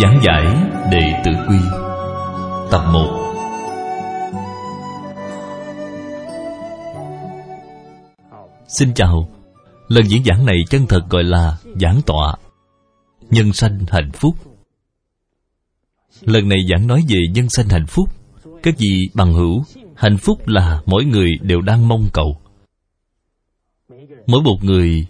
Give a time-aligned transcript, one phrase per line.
[0.00, 0.44] Giảng giải
[0.90, 1.56] Đệ Tử Quy.
[2.70, 3.18] Tập 1
[8.68, 9.28] Xin chào.
[9.88, 12.34] Lần diễn giảng này chân thật gọi là giảng tọa.
[13.30, 14.36] Nhân sanh hạnh phúc.
[16.20, 18.08] Lần này giảng nói về nhân sanh hạnh phúc.
[18.62, 19.62] Các vị bằng hữu,
[20.02, 22.36] Hạnh phúc là mỗi người đều đang mong cầu.
[24.26, 25.06] Mỗi một người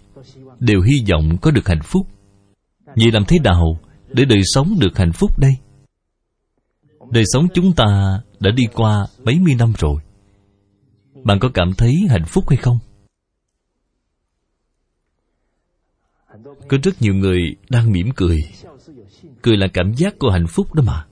[0.59, 2.07] đều hy vọng có được hạnh phúc.
[2.85, 3.77] Vậy làm thế nào
[4.13, 5.51] để đời sống được hạnh phúc đây?
[7.11, 9.95] Đời sống chúng ta đã đi qua mấy mươi năm rồi
[11.23, 12.79] Bạn có cảm thấy hạnh phúc hay không?
[16.43, 18.39] Có rất nhiều người đang mỉm cười
[19.41, 21.05] Cười là cảm giác của hạnh phúc đó mà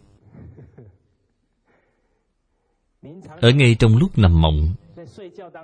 [3.42, 4.76] Ở ngay trong lúc nằm mộng,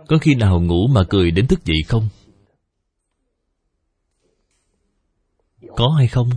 [0.08, 2.10] Có khi nào ngủ mà cười đến thức dậy không?
[5.76, 6.30] Có hay không?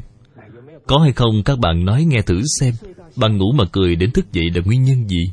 [0.90, 2.74] Có hay không, các bạn nói nghe thử xem
[3.16, 5.32] Bạn ngủ mà cười đến thức dậy là nguyên nhân gì?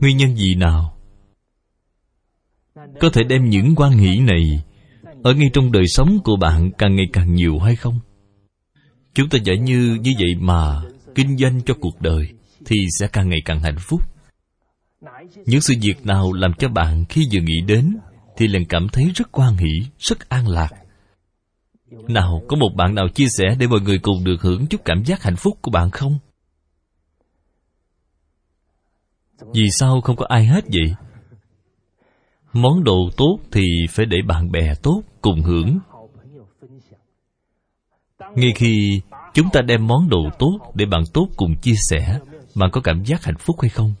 [0.00, 0.98] Nguyên nhân gì nào?
[2.74, 4.62] Có thể đem những quan hỷ này
[5.22, 8.00] Ở ngay trong đời sống của bạn càng ngày càng nhiều hay không?
[9.14, 10.82] Chúng ta giả như như vậy mà
[11.14, 12.28] Kinh doanh cho cuộc đời
[12.64, 14.00] Thì sẽ càng ngày càng hạnh phúc
[15.46, 17.96] Những sự việc nào làm cho bạn khi vừa nghĩ đến
[18.36, 20.68] thì liền cảm thấy rất quan hỷ, rất an lạc
[22.08, 25.04] Nào, có một bạn nào chia sẻ để mọi người cùng được hưởng chút cảm
[25.04, 26.18] giác hạnh phúc của bạn không?
[29.54, 30.94] Vì sao không có ai hết vậy?
[32.52, 35.78] Món đồ tốt thì phải để bạn bè tốt cùng hưởng
[38.34, 39.00] ngay khi
[39.34, 42.18] chúng ta đem món đồ tốt để bạn tốt cùng chia sẻ
[42.54, 43.94] bạn có cảm giác hạnh phúc hay không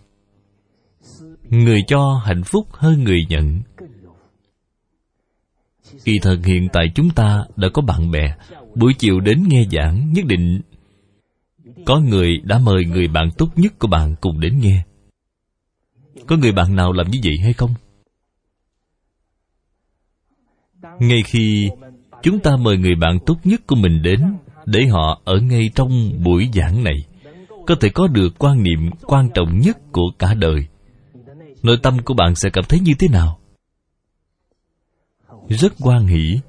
[1.48, 3.62] người cho hạnh phúc hơn người nhận
[6.04, 8.34] kỳ thật hiện tại chúng ta đã có bạn bè.
[8.74, 10.60] Buổi chiều đến nghe giảng, nhất định
[11.86, 14.82] có người đã mời người bạn tốt nhất của bạn cùng đến nghe.
[16.26, 17.74] Có người bạn nào làm như vậy hay không?
[20.98, 21.70] Ngay khi
[22.22, 24.20] chúng ta mời người bạn tốt nhất của mình đến,
[24.66, 27.04] để họ ở ngay trong buổi giảng này,
[27.66, 30.66] có thể có được quan niệm quan trọng nhất của cả đời.
[31.62, 33.38] Nội tâm của bạn sẽ cảm thấy như thế nào?
[35.52, 36.40] Rất quan hỷ.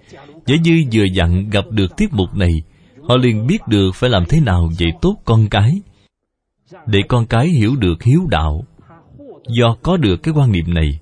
[0.46, 2.52] Giả như vừa dặn gặp được tiết mục này,
[3.09, 5.81] họ liền biết được phải làm thế nào dạy tốt con cái.
[6.88, 8.64] Để con cái hiểu được hiếu đạo,
[9.47, 11.00] do có được cái quan niệm này.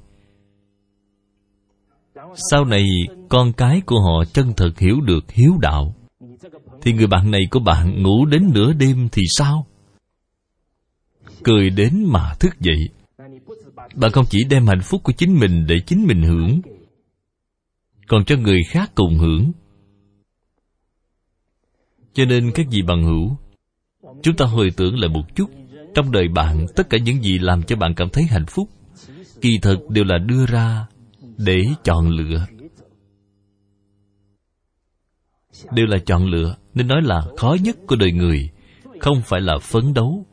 [2.51, 2.89] Sau này,
[3.29, 5.95] con cái của họ chân thật hiểu được hiếu đạo.
[6.81, 9.65] Thì người bạn này của bạn ngủ đến nửa đêm thì sao?
[11.43, 12.89] Cười đến mà thức dậy.
[13.95, 16.61] Bạn không chỉ đem hạnh phúc của chính mình để chính mình hưởng
[18.11, 19.51] còn cho người khác cùng hưởng.
[22.13, 23.37] Cho nên các vị bằng hữu,
[24.23, 25.49] chúng ta hồi tưởng lại một chút,
[25.95, 28.69] trong đời bạn, tất cả những gì làm cho bạn cảm thấy hạnh phúc,
[29.41, 30.87] kỳ thực đều là đưa ra
[31.37, 32.45] để chọn lựa.
[35.71, 38.49] Đều là chọn lựa, nên nói là khó nhất của đời người,
[38.99, 40.25] không phải là phấn đấu,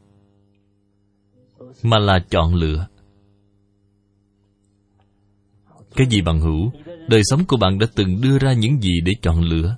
[1.83, 2.87] mà là chọn lựa.
[5.95, 6.71] Cái gì bằng hữu
[7.09, 9.77] đời sống của bạn đã từng đưa ra những gì để chọn lựa.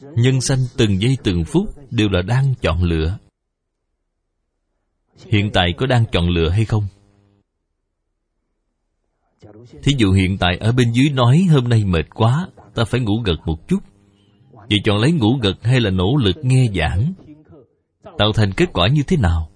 [0.00, 3.18] Nhân sanh từng giây từng phút đều là đang chọn lựa.
[5.26, 6.86] Hiện tại có đang chọn lựa hay không?
[9.82, 13.20] Thí dụ hiện tại ở bên dưới nói hôm nay mệt quá, ta phải ngủ
[13.24, 13.78] gật một chút.
[14.52, 17.12] Vậy chọn lấy ngủ gật hay là nỗ lực nghe giảng?
[18.18, 19.50] Tạo thành kết quả như thế nào?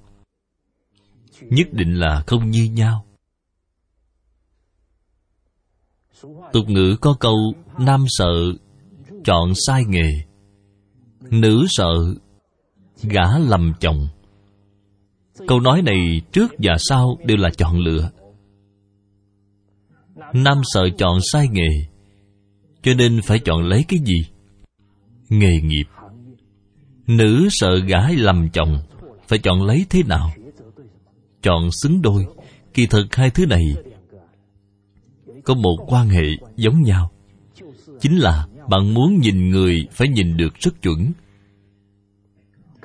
[1.40, 3.04] Nhất định là không như nhau.
[6.52, 8.52] Tục ngữ có câu, nam sợ,
[9.24, 10.10] chọn sai nghề.
[11.30, 12.14] Nữ sợ
[13.02, 14.08] gả lầm chồng.
[15.46, 18.10] Câu nói này trước và sau đều là chọn lựa.
[20.34, 21.70] Nam sợ chọn sai nghề,
[22.82, 24.26] cho nên phải chọn lấy cái gì?
[25.28, 25.84] Nghề nghiệp.
[27.06, 28.78] Nữ sợ gả lầm chồng,
[29.28, 30.30] phải chọn lấy thế nào?
[31.42, 32.26] Chọn xứng đôi.
[32.74, 33.64] Kỳ thực hai thứ này
[35.44, 36.26] có một quan hệ
[36.56, 37.10] giống nhau.
[38.00, 41.12] Chính là bạn muốn nhìn người phải nhìn được rất chuẩn.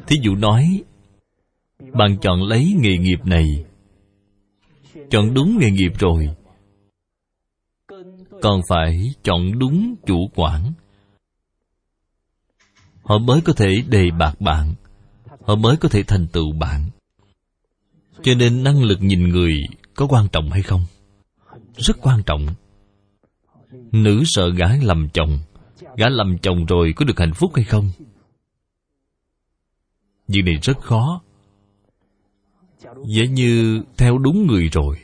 [0.08, 0.84] Thí dụ nói,
[1.92, 3.66] bạn chọn lấy nghề nghiệp này.
[5.10, 6.30] Chọn đúng nghề nghiệp rồi.
[8.42, 10.74] Còn phải chọn đúng chủ quản.
[13.04, 14.74] Họ mới có thể đề bạc bạn.
[15.42, 16.90] Họ mới có thể thành tựu bạn.
[18.24, 19.54] Cho nên năng lực nhìn người
[19.96, 20.86] có quan trọng hay không?
[21.78, 22.48] Rất quan trọng.
[23.92, 25.40] Nữ sợ gái lầm chồng,
[25.98, 27.92] gã lầm chồng rồi có được hạnh phúc hay không?
[30.28, 31.22] Việc này rất khó.
[33.08, 34.98] Dễ như theo đúng người rồi,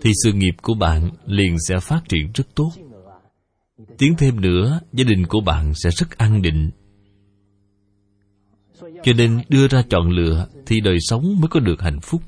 [0.00, 2.70] thì sự nghiệp của bạn liền sẽ phát triển rất tốt.
[3.98, 6.70] Tiến thêm nữa, gia đình của bạn sẽ rất an định.
[8.80, 12.22] Cho nên đưa ra chọn lựa thì đời sống mới có được hạnh phúc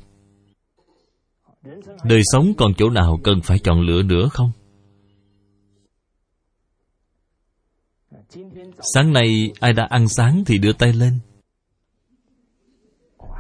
[2.04, 4.50] đời sống còn chỗ nào cần phải chọn lựa nữa không?
[8.94, 11.18] Sáng nay ai đã ăn sáng thì đưa tay lên.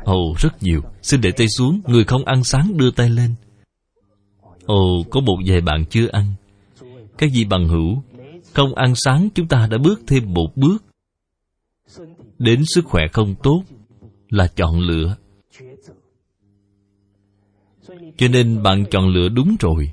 [0.04, 0.80] Ồ, rất nhiều.
[1.02, 1.80] Xin để tay xuống.
[1.86, 3.34] Người không ăn sáng, đưa tay lên.
[4.66, 6.34] Ồ, có một vài bạn chưa ăn.
[7.18, 8.02] Cái gì bằng hữu?
[8.52, 10.84] Không ăn sáng, chúng ta đã bước thêm một bước.
[12.38, 13.62] Đến sức khỏe không tốt
[14.28, 15.16] là chọn lựa
[18.16, 19.92] cho nên bạn chọn lựa đúng rồi.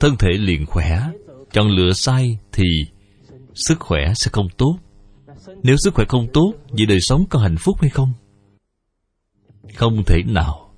[0.00, 1.00] Thân thể liền khỏe.
[1.52, 2.64] Chọn lựa sai thì
[3.54, 4.78] sức khỏe sẽ không tốt.
[5.62, 8.12] Nếu sức khỏe không tốt, vậy đời sống có hạnh phúc hay không?
[9.74, 10.74] Không thể nào.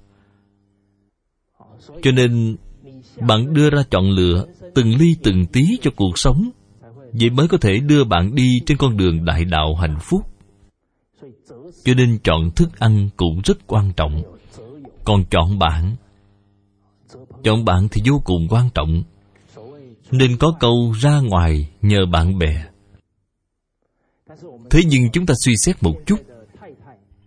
[2.02, 2.56] Cho nên,
[3.20, 6.50] bạn đưa ra chọn lựa từng ly từng tí cho cuộc sống.
[7.12, 10.20] Vậy mới có thể đưa bạn đi trên con đường đại đạo hạnh phúc.
[11.84, 14.22] Cho nên chọn thức ăn cũng rất quan trọng.
[15.04, 15.96] Còn chọn bạn
[17.44, 19.02] chọn bạn thì vô cùng quan trọng.
[20.10, 22.64] Nên có câu ra ngoài nhờ bạn bè.
[24.70, 26.20] Thế nhưng chúng ta suy xét một chút.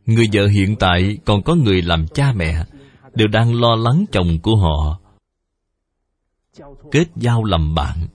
[0.05, 2.65] Người vợ hiện tại còn có người làm cha mẹ,
[3.13, 4.99] đều đang lo lắng chồng của họ.
[6.91, 8.07] Kết giao làm bạn.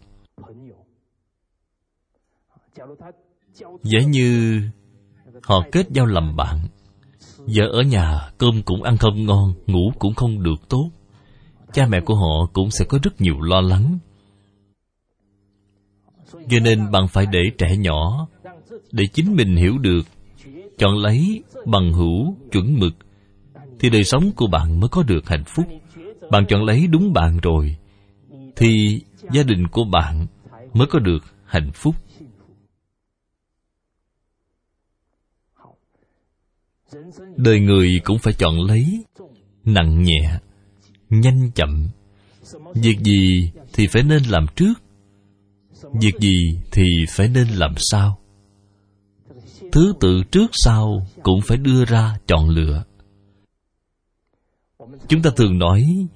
[3.82, 4.60] Giả như
[5.42, 6.68] họ kết giao làm bạn.
[7.38, 10.90] Vợ ở nhà, cơm cũng ăn không ngon, ngủ cũng không được tốt
[11.72, 13.98] cha mẹ của họ cũng sẽ có rất nhiều lo lắng.
[16.32, 18.28] Cho nên bạn phải để trẻ nhỏ,
[18.92, 20.02] để chính mình hiểu được,
[20.78, 22.94] chọn lấy bằng hữu chuẩn mực
[23.80, 25.66] thì đời sống của bạn mới có được hạnh phúc.
[26.30, 27.76] Bạn chọn lấy đúng bạn rồi
[28.56, 29.00] thì
[29.32, 30.26] gia đình của bạn
[30.74, 31.94] mới có được hạnh phúc.
[37.36, 39.04] Đời người cũng phải chọn lấy
[39.64, 40.38] nặng nhẹ
[41.10, 41.88] nhanh chậm.
[42.75, 44.75] Việc gì thì phải nên làm trước.
[46.00, 48.19] Việc gì thì phải nên làm sau.
[49.72, 52.84] Thứ tự trước sau cũng phải đưa ra chọn lựa.
[55.08, 56.06] Chúng ta thường nói,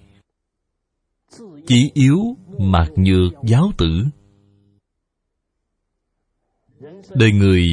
[1.67, 4.05] chỉ yếu mạc nhược giáo tử.
[7.15, 7.69] Đời người,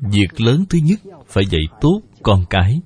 [0.00, 2.80] việc lớn thứ nhất phải dạy tốt con cái.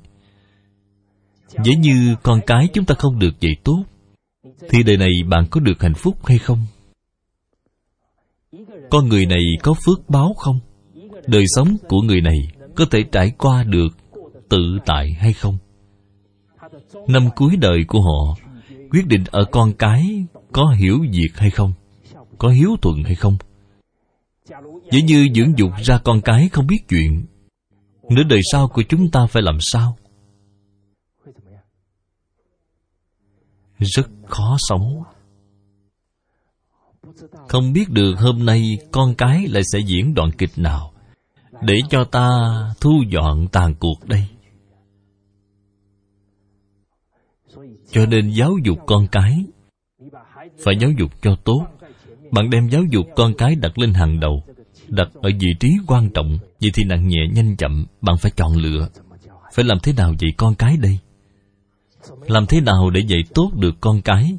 [1.64, 3.82] Dễ như con cái chúng ta không được dạy tốt,
[4.70, 6.66] Thì đời này bạn có được hạnh phúc hay không?
[8.90, 10.58] Con người này có phước báo không?
[11.26, 12.38] Đời sống của người này
[12.74, 13.88] có thể trải qua được
[14.48, 15.58] tự tại hay không?
[17.08, 18.36] Năm cuối đời của họ,
[18.90, 21.72] quyết định ở con cái có hiểu việc hay không?
[22.38, 23.36] Có hiếu thuận hay không?
[24.90, 27.26] Dễ như dưỡng dục ra con cái không biết chuyện,
[28.10, 29.96] Nửa đời sau của chúng ta phải làm sao?
[33.78, 35.02] Rất khó sống.
[37.48, 40.92] Không biết được hôm nay con cái lại sẽ diễn đoạn kịch nào
[41.62, 42.28] Để cho ta
[42.80, 44.26] thu dọn tàn cuộc đây.
[47.90, 49.44] Cho nên giáo dục con cái
[50.64, 51.66] Phải giáo dục cho tốt.
[52.32, 54.42] Bạn đem giáo dục con cái đặt lên hàng đầu,
[54.88, 56.38] đặt ở vị trí quan trọng.
[56.60, 58.88] Vậy thì nặng nhẹ nhanh chậm, bạn phải chọn lựa.
[59.54, 60.98] Phải làm thế nào vậy con cái đây?
[62.26, 64.38] Làm thế nào để dạy tốt được con cái?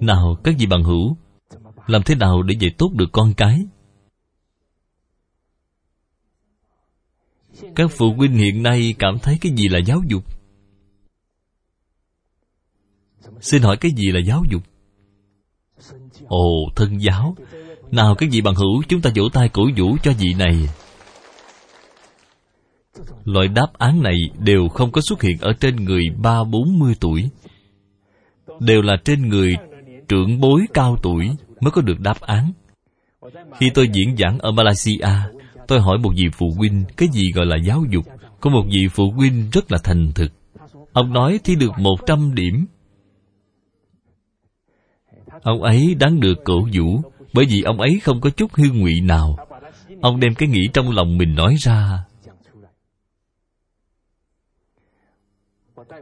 [0.00, 1.16] Nào, các vị bằng hữu,
[1.86, 3.66] làm thế nào để dạy tốt được con cái?
[7.74, 10.24] Các phụ huynh hiện nay cảm thấy cái gì là giáo dục?
[13.40, 14.62] Xin hỏi cái gì là giáo dục?
[16.26, 17.36] Ồ, thân giáo.
[17.90, 20.68] Nào, các vị bằng hữu, chúng ta vỗ tay cổ vũ cho vị này.
[23.24, 26.94] Loại đáp án này đều không có xuất hiện ở trên người ba bốn mươi
[27.00, 27.30] tuổi.
[28.60, 29.56] Đều là trên người
[30.08, 31.30] trưởng bối cao tuổi
[31.60, 32.52] mới có được đáp án.
[33.58, 35.08] Khi tôi diễn giảng ở Malaysia,
[35.70, 38.04] Tôi hỏi một vị phụ huynh Cái gì gọi là giáo dục.
[38.40, 40.32] Có một vị phụ huynh rất là thành thực.
[40.92, 42.66] Ông nói thi được 100 điểm.
[45.42, 47.02] Ông ấy đáng được cổ vũ
[47.32, 49.36] Bởi vì ông ấy không có chút hư ngụy nào.
[50.00, 52.04] Ông đem cái nghĩ trong lòng mình nói ra.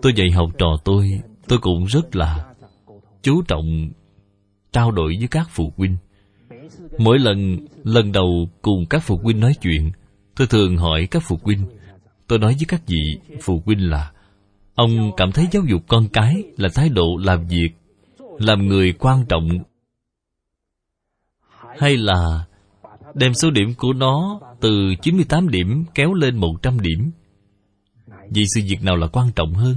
[0.02, 2.54] Tôi dạy học trò tôi Tôi cũng rất là
[3.23, 3.88] chú trọng
[4.73, 5.97] trao đổi với các phụ huynh.
[6.99, 9.92] Mỗi lần lần đầu cùng các phụ huynh nói chuyện,
[10.37, 11.66] tôi thường hỏi các phụ huynh,
[12.26, 14.12] tôi nói với các vị phụ huynh là,
[14.75, 17.71] ông cảm thấy giáo dục con cái là thái độ làm việc,
[18.38, 19.49] làm người quan trọng
[21.78, 22.45] hay là
[23.14, 27.11] đem số điểm của nó từ 98 điểm kéo lên 100 điểm?
[28.30, 29.76] Vì sự việc nào là quan trọng hơn?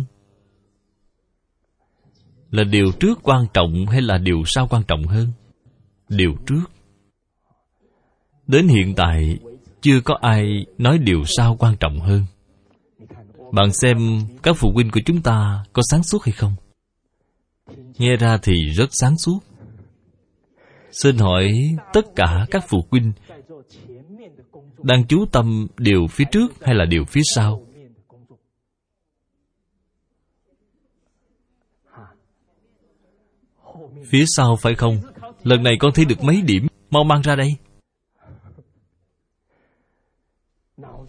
[2.52, 5.32] Là điều trước quan trọng hay là điều sau quan trọng hơn?
[6.10, 6.64] Điều trước.
[8.48, 9.40] Đến hiện tại,
[9.82, 12.26] chưa có ai nói điều sau quan trọng hơn.
[13.52, 13.98] Bạn xem
[14.44, 16.56] các phụ huynh của chúng ta có sáng suốt hay không?
[17.98, 19.40] Nghe ra thì rất sáng suốt.
[20.92, 21.52] Xin hỏi
[21.94, 23.12] tất cả các phụ huynh
[24.84, 27.66] đang chú tâm điều phía trước hay là điều phía sau?
[34.10, 34.98] Phía sau phải không?
[35.44, 36.68] Lần này con thi được mấy điểm?
[36.90, 37.56] Mau mang ra đây.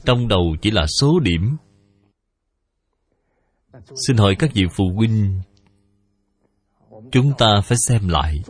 [0.04, 1.56] Trong đầu chỉ là số điểm.
[4.06, 5.40] Xin hỏi các vị phụ huynh,
[7.12, 8.42] Chúng ta phải xem lại.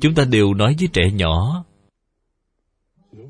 [0.00, 1.64] Chúng ta đều nói với trẻ nhỏ,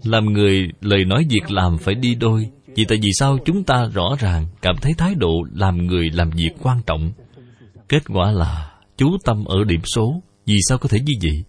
[0.05, 2.51] Làm người lời nói việc làm phải đi đôi.
[2.67, 6.31] Vì tại vì sao chúng ta rõ ràng Cảm thấy thái độ làm người làm
[6.31, 7.13] việc quan trọng?
[7.89, 11.45] Kết quả là chú tâm ở điểm số vì sao có thể như vậy?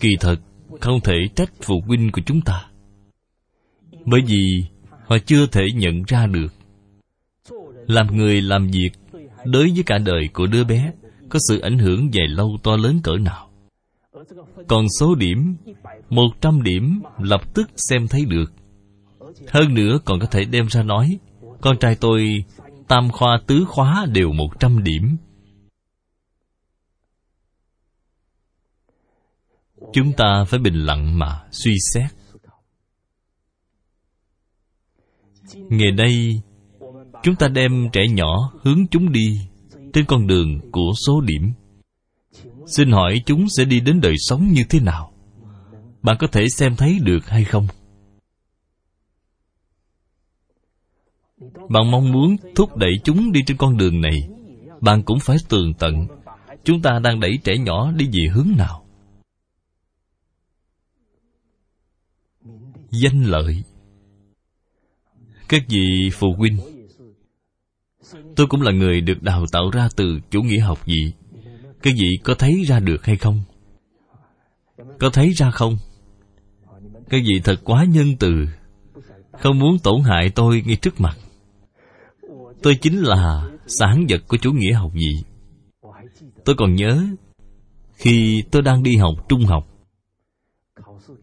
[0.00, 0.36] Kỳ thật,
[0.80, 2.64] không thể trách phụ huynh của chúng ta.
[4.04, 4.64] Bởi vì
[5.06, 6.54] họ chưa thể nhận ra được.
[7.86, 8.90] Làm người làm việc
[9.44, 10.92] đối với cả đời của đứa bé
[11.28, 13.50] có sự ảnh hưởng dài lâu to lớn cỡ nào.
[14.68, 15.56] Còn số điểm,
[16.10, 18.52] một trăm điểm lập tức xem thấy được.
[19.48, 21.18] Hơn nữa còn có thể đem ra nói,
[21.60, 22.44] con trai tôi
[22.88, 25.16] tam khoa tứ khóa đều một trăm điểm.
[29.92, 32.10] Chúng ta phải bình lặng mà suy xét.
[35.54, 36.42] Ngày nay,
[37.22, 39.40] chúng ta đem trẻ nhỏ hướng chúng đi
[39.92, 41.52] trên con đường của số điểm.
[42.76, 45.12] Xin hỏi chúng sẽ đi đến đời sống như thế nào?
[46.02, 47.66] Bạn có thể xem thấy được hay không?
[51.68, 54.18] Bạn mong muốn thúc đẩy chúng đi trên con đường này.
[54.80, 56.06] Bạn cũng phải tường tận.
[56.64, 58.84] Chúng ta đang đẩy trẻ nhỏ đi về hướng nào?
[62.90, 63.62] Danh lợi.
[65.48, 66.58] Các vị phụ huynh,
[68.36, 71.12] tôi cũng là người được đào tạo ra từ chủ nghĩa học gì
[71.82, 73.42] các vị có thấy ra được hay không?
[74.98, 75.78] Có thấy ra không?
[77.08, 78.46] Các vị thật quá nhân từ.
[79.32, 81.16] Không muốn tổn hại tôi ngay trước mặt.
[82.62, 85.16] Tôi chính là sản vật của chủ nghĩa học vị.
[86.44, 87.02] Tôi còn nhớ,
[87.94, 89.68] khi tôi đang đi học trung học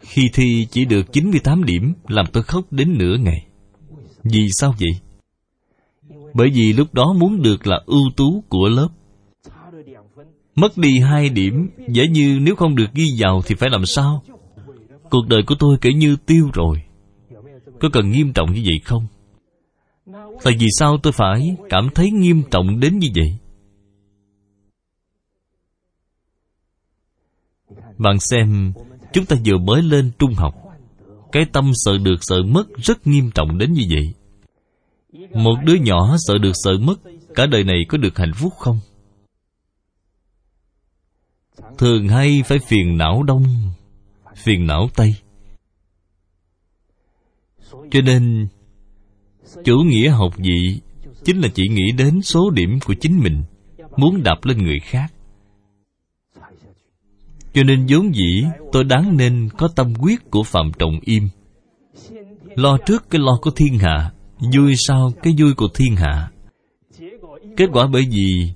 [0.05, 3.45] khi thi chỉ được 98 điểm, Làm tôi khóc đến nửa ngày
[4.24, 5.01] Vì sao vậy?
[6.33, 8.88] Bởi vì lúc đó muốn được là ưu tú của lớp
[10.55, 14.24] Mất đi hai điểm, Giả như nếu không được ghi vào Thì phải làm sao?
[15.09, 16.81] Cuộc đời của tôi kể như tiêu rồi
[17.79, 19.07] Có cần nghiêm trọng như vậy không?
[20.43, 23.38] Tại vì sao tôi phải cảm thấy nghiêm trọng đến như vậy?
[27.97, 28.74] Bạn xem
[29.15, 30.55] Chúng ta vừa mới lên trung học.
[31.31, 34.13] Cái tâm sợ được sợ mất rất nghiêm trọng đến như vậy.
[35.34, 37.00] Một đứa nhỏ sợ được sợ mất,
[37.36, 38.79] Cả đời này có được hạnh phúc không?
[41.77, 43.45] Thường hay phải phiền não đông,
[44.36, 45.15] Phiền não tây.
[47.91, 48.48] Cho nên,
[49.63, 50.79] Chủ nghĩa học vị
[51.24, 53.43] Chính là chỉ nghĩ đến số điểm của chính mình,
[53.98, 55.14] Muốn đạp lên người khác
[57.55, 61.29] cho nên vốn dĩ, tôi đáng nên có tâm quyết của Phạm Trọng Im.
[62.55, 64.12] Lo trước cái lo của thiên hạ,
[64.53, 66.29] Vui sau cái vui của thiên hạ.
[67.57, 68.53] Kết quả bởi vì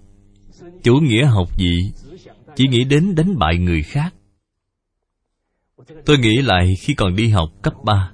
[0.84, 1.92] Chủ nghĩa học gì
[2.56, 4.14] Chỉ nghĩ đến đánh bại người khác.
[6.06, 8.12] Tôi nghĩ lại khi còn đi học cấp 3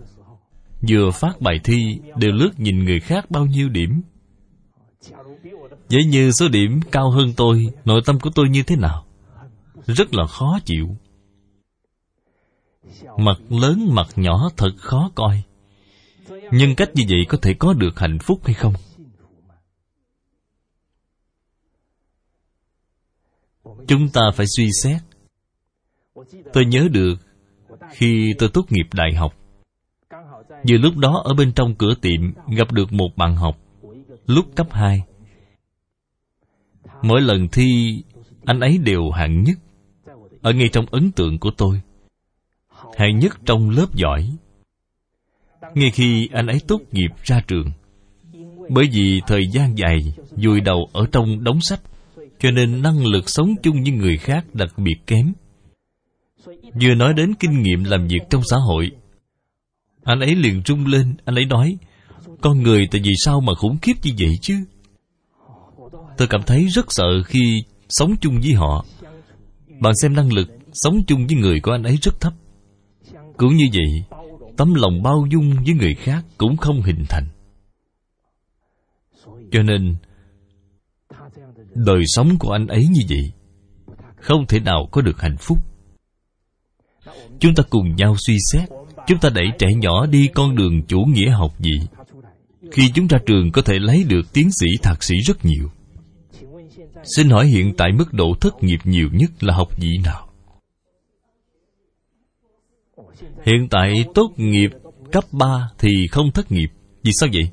[0.90, 4.02] Vừa phát bài thi Đều lướt nhìn người khác bao nhiêu điểm.
[5.90, 9.05] Vậy như số điểm cao hơn tôi, Nội tâm của tôi như thế nào?
[9.88, 10.98] Rất là khó chịu.
[13.18, 15.44] Mặt lớn, mặt nhỏ thật khó coi.
[16.52, 18.74] Nhưng cách như vậy có thể có được hạnh phúc hay không?
[23.88, 25.02] Chúng ta phải suy xét.
[26.54, 27.16] Tôi nhớ được
[27.92, 29.34] Khi tôi tốt nghiệp đại học.
[30.70, 33.58] Vừa lúc đó ở bên trong cửa tiệm Gặp được một bạn học
[34.26, 35.02] Lúc cấp 2
[37.02, 38.04] Mỗi lần thi,
[38.46, 39.58] Anh ấy đều hạng nhất.
[40.46, 41.82] Ở ngay trong ấn tượng của tôi
[42.96, 44.32] Hạng nhất trong lớp giỏi,
[45.74, 47.72] Ngay khi anh ấy tốt nghiệp ra trường.
[48.70, 51.82] Bởi vì thời gian dài Vùi đầu ở trong đống sách,
[52.40, 55.34] Cho nên năng lực sống chung với người khác đặc biệt kém.
[56.82, 58.92] Vừa nói đến kinh nghiệm làm việc trong xã hội,
[60.04, 61.78] Anh ấy liền rung lên, Anh ấy nói,
[62.42, 64.56] Con người tại vì sao mà khủng khiếp như vậy chứ?
[66.18, 68.86] Tôi cảm thấy rất sợ khi sống chung với họ.
[69.80, 72.34] Bạn xem năng lực sống chung với người của anh ấy rất thấp.
[73.38, 74.20] Cũng như vậy,
[74.58, 77.28] Tấm lòng bao dung với người khác cũng không hình thành.
[79.52, 79.96] Cho nên,
[81.76, 83.32] Đời sống của anh ấy như vậy,
[84.16, 85.58] Không thể nào có được hạnh phúc.
[87.40, 88.70] Chúng ta cùng nhau suy xét,
[89.08, 91.88] Chúng ta đẩy trẻ nhỏ đi con đường chủ nghĩa học gì
[92.72, 95.70] Khi chúng ra trường có thể lấy được tiến sĩ thạc sĩ rất nhiều.
[97.06, 100.28] Xin hỏi hiện tại mức độ thất nghiệp nhiều nhất là học vị nào?
[103.46, 104.70] Hiện tại tốt nghiệp
[105.12, 106.68] cấp 3 thì không thất nghiệp
[107.04, 107.50] Vì sao vậy?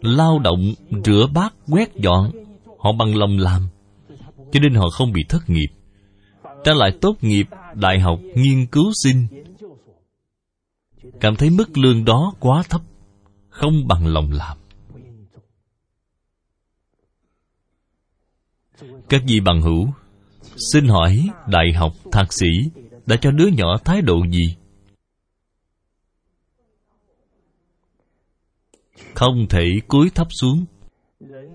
[0.00, 0.74] Lao động,
[1.04, 2.30] rửa bát, quét dọn
[2.78, 3.62] Họ bằng lòng làm
[4.52, 5.68] Cho nên họ không bị thất nghiệp
[6.64, 9.26] Trả lại tốt nghiệp đại học nghiên cứu sinh
[11.20, 12.80] Cảm thấy mức lương đó quá thấp
[13.48, 14.59] Không bằng lòng làm
[19.10, 19.88] Các vị bằng hữu,
[20.72, 22.46] Xin hỏi đại học thạc sĩ
[23.06, 24.56] Đã cho đứa nhỏ thái độ gì?
[29.14, 30.64] Không thể cúi thấp xuống.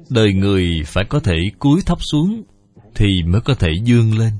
[0.09, 2.43] Đời người phải có thể cúi thấp xuống
[2.95, 4.31] Thì mới có thể dương lên.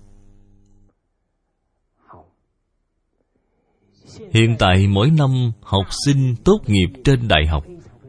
[4.32, 7.65] Hiện tại mỗi năm học sinh tốt nghiệp trên đại học,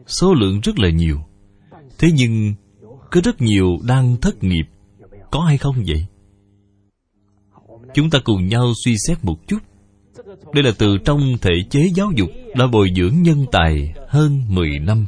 [0.07, 1.17] Số lượng rất là nhiều.
[1.99, 2.53] Thế nhưng,
[3.11, 4.63] có rất nhiều đang thất nghiệp.
[5.31, 6.05] Có hay không vậy?
[7.93, 9.57] Chúng ta cùng nhau suy xét một chút.
[10.53, 14.79] Đây là từ trong thể chế giáo dục Đã bồi dưỡng nhân tài hơn 10
[14.79, 15.05] năm.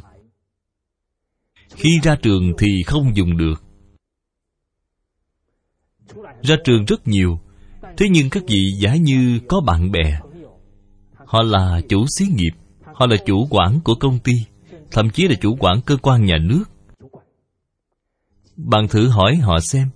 [1.74, 3.62] Khi ra trường thì không dùng được.
[6.42, 7.40] Ra trường rất nhiều,
[7.96, 10.20] Thế nhưng các vị giả như có bạn bè.
[11.14, 12.52] Họ là chủ xí nghiệp,
[12.94, 14.32] Họ là chủ quản của công ty,
[14.90, 16.64] Thậm chí là chủ quản cơ quan nhà nước.
[18.56, 19.88] Bạn thử hỏi họ xem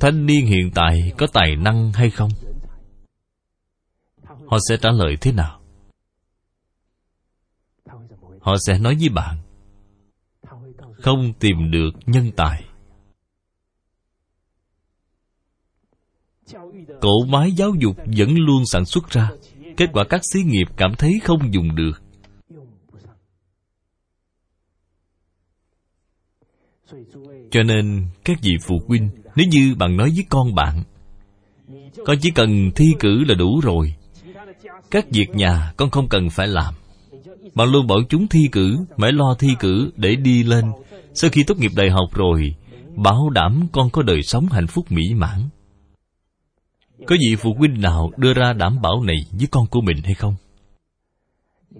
[0.00, 2.30] Thanh niên hiện tại có tài năng hay không?
[4.46, 5.60] Họ sẽ trả lời thế nào?
[8.40, 9.38] Họ sẽ nói với bạn,
[10.98, 12.64] Không tìm được nhân tài
[17.00, 19.30] Cỗ máy giáo dục vẫn luôn sản xuất ra,
[19.76, 22.02] Kết quả các xí nghiệp cảm thấy không dùng được
[27.50, 30.82] Cho nên, các vị phụ huynh nếu như bạn nói với con bạn,
[32.04, 33.94] Con chỉ cần thi cử là đủ rồi
[34.90, 36.74] Các việc nhà con không cần phải làm
[37.54, 40.64] Bạn luôn bảo chúng thi cử, mãi lo thi cử để đi lên
[41.14, 42.54] Sau khi tốt nghiệp đại học rồi,
[42.96, 45.48] Bảo đảm con có đời sống hạnh phúc mỹ mãn
[47.06, 50.14] có vị phụ huynh nào đưa ra đảm bảo này với con của mình hay
[50.14, 50.34] không?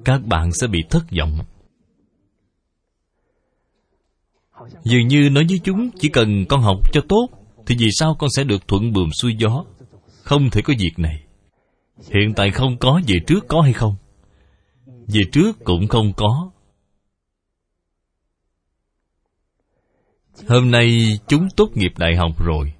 [0.04, 1.38] Các bạn sẽ bị thất vọng.
[4.84, 7.28] Dường như nói với chúng, chỉ cần con học cho tốt
[7.66, 9.64] thì vì sao con sẽ được thuận buồm xuôi gió?
[10.22, 11.22] Không thể có việc này.
[12.14, 13.96] Hiện tại không có, về trước có hay không?
[14.86, 16.50] Về trước cũng không có.
[20.48, 22.72] Hôm nay chúng tốt nghiệp đại học rồi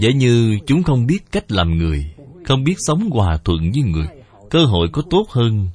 [0.00, 4.06] Giả như chúng không biết cách làm người Không biết sống hòa thuận với người
[4.50, 5.68] Cơ hội có tốt hơn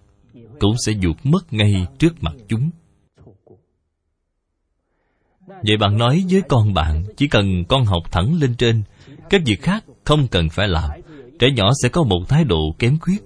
[0.59, 2.69] Cũng sẽ vụt mất ngay trước mặt chúng
[5.63, 8.83] Vậy bạn nói với con bạn, Chỉ cần con học thẳng lên trên
[9.29, 10.89] Các việc khác không cần phải làm.
[11.39, 13.21] Trẻ nhỏ sẽ có một thái độ kém khuyết,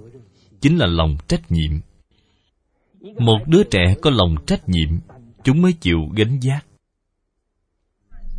[0.61, 1.71] Chính là lòng trách nhiệm.
[3.19, 4.89] Một đứa trẻ có lòng trách nhiệm,
[5.43, 6.65] Chúng mới chịu gánh giác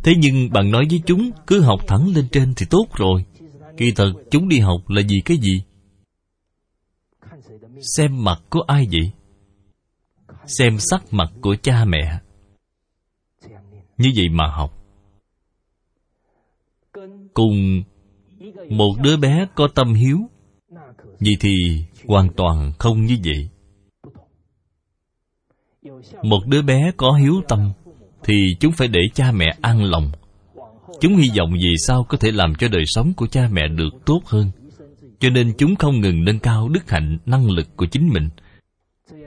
[0.03, 3.25] Thế nhưng bạn nói với chúng, Cứ học thẳng lên trên thì tốt rồi.
[3.77, 5.61] Kỳ thật, chúng đi học là vì cái gì?
[7.97, 9.11] Xem mặt của ai vậy?
[10.45, 12.19] Xem sắc mặt của cha mẹ.
[13.97, 14.73] Như vậy mà học.
[17.33, 17.83] Cùng
[18.69, 20.17] một đứa bé có tâm hiếu.
[21.19, 21.55] Vậy thì
[22.07, 23.49] hoàn toàn không như vậy.
[26.23, 27.71] Một đứa bé có hiếu tâm
[28.23, 30.11] thì chúng phải để cha mẹ an lòng.
[31.01, 33.89] Chúng hy vọng vì sao có thể làm cho đời sống của cha mẹ được
[34.05, 34.51] tốt hơn.
[35.19, 38.29] Cho nên chúng không ngừng nâng cao đức hạnh, năng lực của chính mình.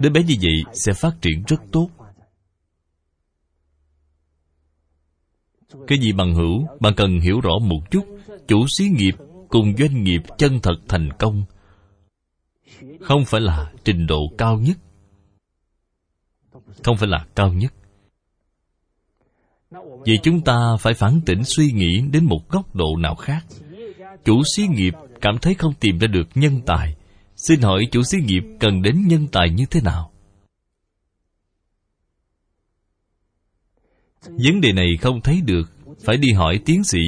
[0.00, 1.88] Đứa bé như vậy sẽ phát triển rất tốt.
[5.86, 8.04] Cái gì bằng hữu bạn cần hiểu rõ một chút,
[8.48, 9.14] chủ xí nghiệp
[9.48, 11.44] cùng doanh nghiệp chân thật thành công,
[13.00, 14.78] không phải là trình độ cao nhất.
[16.84, 17.72] Không phải là cao nhất.
[20.04, 23.46] Vì chúng ta phải phản tỉnh suy nghĩ đến một góc độ nào khác.
[24.24, 26.96] Chủ xí nghiệp cảm thấy không tìm ra được nhân tài.
[27.36, 30.09] Xin hỏi chủ xí nghiệp cần đến nhân tài như thế nào?
[34.26, 35.70] Vấn đề này không thấy được.
[36.04, 36.98] Phải đi hỏi tiến sĩ.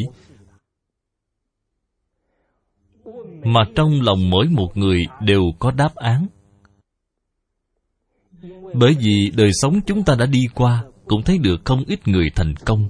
[3.45, 6.27] Mà trong lòng mỗi một người đều có đáp án.
[8.75, 12.31] Bởi vì đời sống chúng ta đã đi qua, cũng thấy được không ít người
[12.35, 12.89] thành công.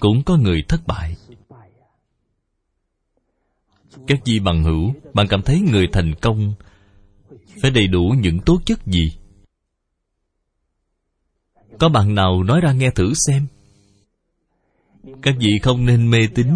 [0.00, 1.16] Cũng có người thất bại.
[4.06, 6.54] Các vị bằng hữu, bạn cảm thấy người thành công
[7.62, 9.12] phải đầy đủ những tố chất gì?
[11.82, 13.46] Có bạn nào nói ra nghe thử xem.
[15.22, 16.46] Các vị không nên mê tín.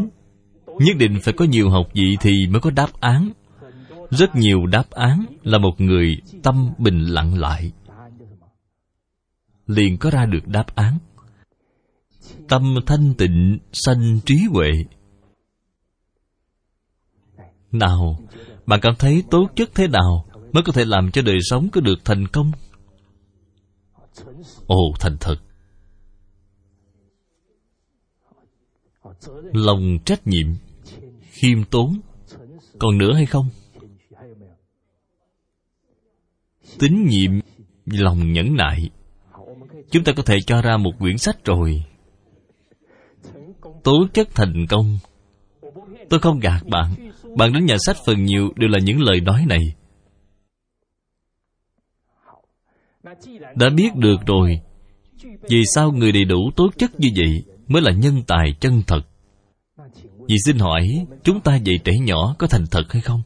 [0.66, 3.30] Nhất định phải có nhiều học vị thì mới có đáp án.
[4.10, 7.72] Rất nhiều đáp án là một người tâm bình lặng lại.
[9.66, 10.98] Liền có ra được đáp án.
[12.48, 14.70] Tâm thanh tịnh, sanh trí huệ.
[17.72, 18.18] Nào,
[18.66, 21.80] bạn cảm thấy tố chất thế nào mới có thể làm cho đời sống có
[21.80, 22.52] được thành công?
[24.66, 25.36] Ồ, thành thật.
[29.52, 30.46] Lòng trách nhiệm,
[31.20, 32.00] khiêm tốn,
[32.78, 33.48] còn nữa hay không?
[36.78, 37.30] Tín nhiệm,
[37.86, 38.90] lòng nhẫn nại.
[39.90, 41.84] Chúng ta có thể cho ra một quyển sách rồi.
[43.84, 44.98] Tố chất thành công.
[46.10, 46.94] Tôi không gạt bạn.
[47.36, 49.74] Bạn đến nhà sách phần nhiều đều là những lời nói này.
[53.54, 54.60] Đã biết được rồi.
[55.22, 59.00] Vì sao người đầy đủ tố chất như vậy mới là nhân tài chân thật?
[60.28, 63.22] Vì xin hỏi, chúng ta dạy trẻ nhỏ có thành thật hay không?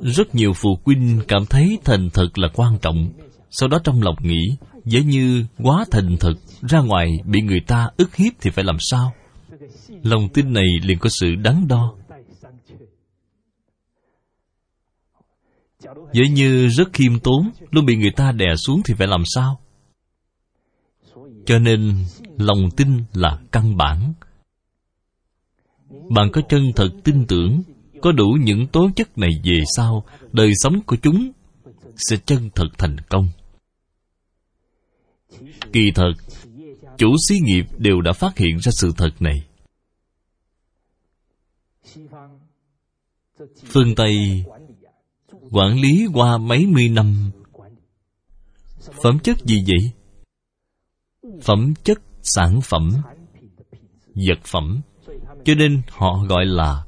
[0.00, 3.12] Rất nhiều phụ huynh cảm thấy thành thật là quan trọng,
[3.50, 7.90] sau đó trong lòng nghĩ dễ như quá thành thật, Ra ngoài bị người ta
[7.96, 9.12] ức hiếp thì phải làm sao?
[10.02, 11.94] Lòng tin này liền có sự đắn đo.
[16.12, 19.60] Dễ như rất khiêm tốn Luôn bị người ta đè xuống thì phải làm sao?
[21.46, 22.04] Cho nên
[22.38, 24.12] Lòng tin là căn bản.
[25.88, 27.62] Bạn có chân thật tin tưởng
[28.02, 31.30] Có đủ những tố chất này về sau Đời sống của chúng
[31.96, 33.28] Sẽ chân thật thành công.
[35.72, 36.12] Kỳ thật,
[36.98, 39.36] chủ xí nghiệp đều đã phát hiện ra sự thật này.
[43.64, 44.44] Phương Tây
[45.56, 47.30] quản lý qua mấy mươi năm.
[49.02, 49.90] Phẩm chất gì vậy?
[51.42, 52.90] Phẩm chất sản phẩm,
[54.14, 54.80] Vật phẩm.
[55.44, 56.84] Cho nên họ gọi là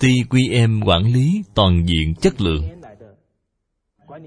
[0.00, 2.62] TQM quản lý toàn diện chất lượng.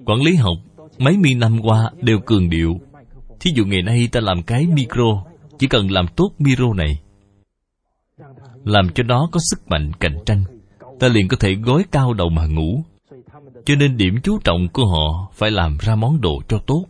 [0.05, 0.57] Quản lý học
[0.97, 2.79] mấy mươi năm qua đều cường điệu.
[3.39, 5.25] Thí dụ ngày nay ta làm cái micro,
[5.59, 6.99] Chỉ cần làm tốt micro này,
[8.63, 10.43] Làm cho nó có sức mạnh cạnh tranh.
[10.99, 12.83] Ta liền có thể gối cao đầu mà ngủ.
[13.65, 16.85] Cho nên điểm chú trọng của họ Phải làm ra món đồ cho tốt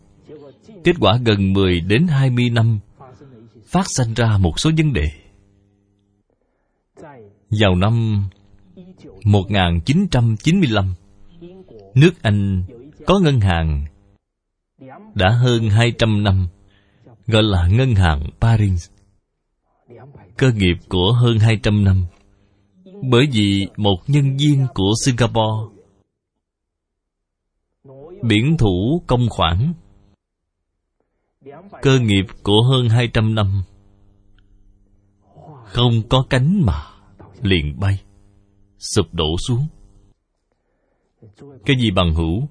[0.83, 2.79] Kết quả gần 10 đến 20 năm
[3.67, 5.07] Phát sinh ra một số vấn đề
[7.61, 8.25] Vào năm
[9.25, 10.93] 1995
[11.95, 12.63] Nước Anh
[13.05, 13.85] có ngân hàng
[15.13, 16.47] đã hơn 200 năm,
[17.27, 18.89] gọi là ngân hàng Paris.
[20.37, 22.05] Cơ nghiệp của hơn 200 năm,
[23.09, 25.74] bởi vì một nhân viên của Singapore
[28.27, 29.73] biển thủ công khoản.
[31.81, 33.63] Cơ nghiệp của hơn 200 năm.
[35.65, 36.83] Không có cánh mà
[37.41, 38.01] liền bay,
[38.77, 39.67] sụp đổ xuống.
[41.65, 42.47] Cái gì bằng hữu?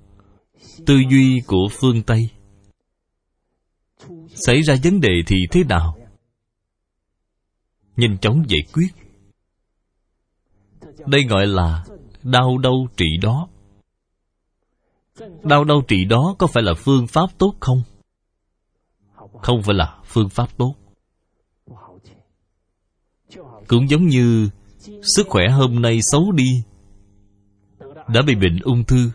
[0.87, 2.29] Tư duy của phương tây.
[4.29, 5.97] Xảy ra vấn đề thì thế nào?
[7.97, 8.89] Nhanh chóng giải quyết.
[11.07, 11.85] Đây gọi là
[12.23, 13.49] đau đâu trị đó
[15.43, 17.83] đau đâu trị đó có phải là phương pháp tốt không?
[19.43, 20.75] Không phải là phương pháp tốt.
[23.69, 24.49] Cũng giống như
[25.17, 26.63] Sức khỏe hôm nay xấu đi,
[28.09, 29.11] Đã bị bệnh ung thư,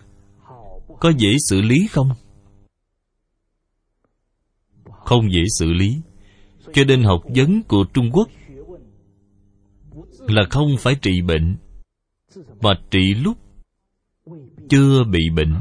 [0.99, 2.09] Có dễ xử lý không?
[4.85, 6.01] Không dễ xử lý.
[6.73, 8.29] Cho nên học vấn của Trung Quốc
[10.19, 11.57] Là không phải trị bệnh,
[12.61, 13.37] Mà trị lúc
[14.69, 15.53] Chưa bị bệnh.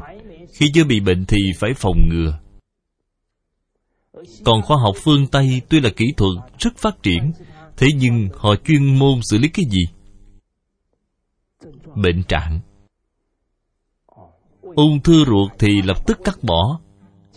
[0.59, 2.39] Khi chưa bị bệnh thì phải phòng ngừa
[4.43, 7.31] còn khoa học phương Tây tuy là kỹ thuật rất phát triển,
[7.77, 9.81] Thế nhưng họ chuyên môn xử lý cái gì?
[11.95, 12.59] Bệnh trạng
[14.61, 16.79] Ung thư ruột thì lập tức cắt bỏ,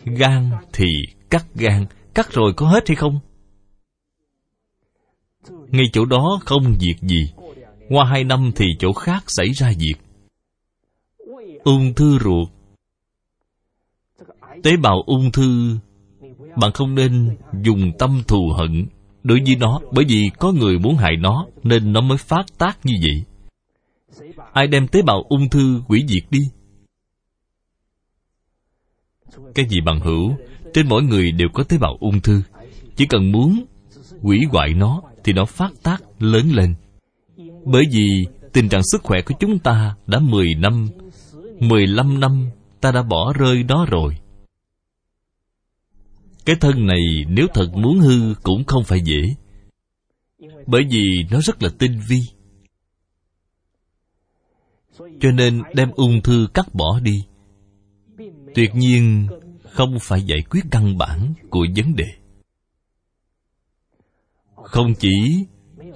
[0.04, 0.86] Gan thì
[1.30, 3.20] cắt gan, Cắt rồi có hết hay không?
[5.48, 7.32] Ngay chỗ đó không việc gì,
[7.88, 9.94] Qua hai năm thì chỗ khác xảy ra việc
[11.64, 12.48] Ung thư ruột
[14.62, 15.78] Tế bào ung thư.
[16.56, 18.86] Bạn không nên dùng tâm thù hận
[19.22, 22.78] Đối với nó, Bởi vì có người muốn hại nó Nên nó mới phát tác
[22.84, 23.24] như vậy.
[24.52, 26.40] Ai đem tế bào ung thư hủy diệt đi?
[29.54, 30.34] Cái gì bằng hữu,
[30.74, 32.42] Trên mỗi người đều có tế bào ung thư.
[32.96, 33.64] Chỉ cần muốn
[34.20, 36.74] hủy hoại nó Thì nó phát tác lớn lên.
[37.64, 40.88] Bởi vì tình trạng sức khỏe của chúng ta Đã 10 năm
[41.60, 44.16] 15 năm, Ta đã bỏ rơi nó rồi.
[46.44, 49.34] Cái thân này nếu thật muốn hư Cũng không phải dễ.
[50.66, 52.20] Bởi vì nó rất là tinh vi.
[55.20, 57.24] Cho nên đem ung thư cắt bỏ đi.
[58.54, 59.28] Tuyệt nhiên
[59.70, 62.08] không phải giải quyết căn bản của vấn đề.
[64.54, 65.44] Không chỉ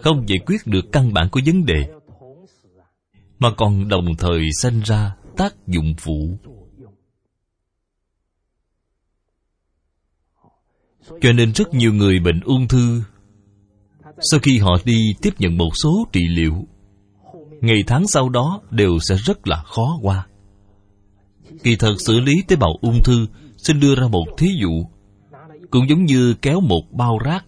[0.03, 1.89] không giải quyết được căn bản của vấn đề,
[3.39, 6.39] mà còn đồng thời sanh ra tác dụng phụ.
[11.21, 13.03] Cho nên rất nhiều người bệnh ung thư.
[14.31, 16.67] Sau khi họ đi tiếp nhận một số trị liệu,
[17.61, 20.27] ngày tháng sau đó đều sẽ rất là khó qua.
[21.63, 24.87] Kỳ thật xử lý tế bào ung thư xin đưa ra một thí dụ,
[25.71, 27.45] cũng giống như kéo một bao rác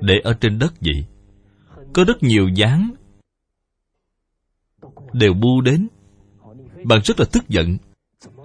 [0.00, 1.04] để ở trên đất vậy.
[1.92, 2.90] Có rất nhiều dáng
[5.12, 5.88] đều bu đến.
[6.84, 7.76] Bạn rất là tức giận.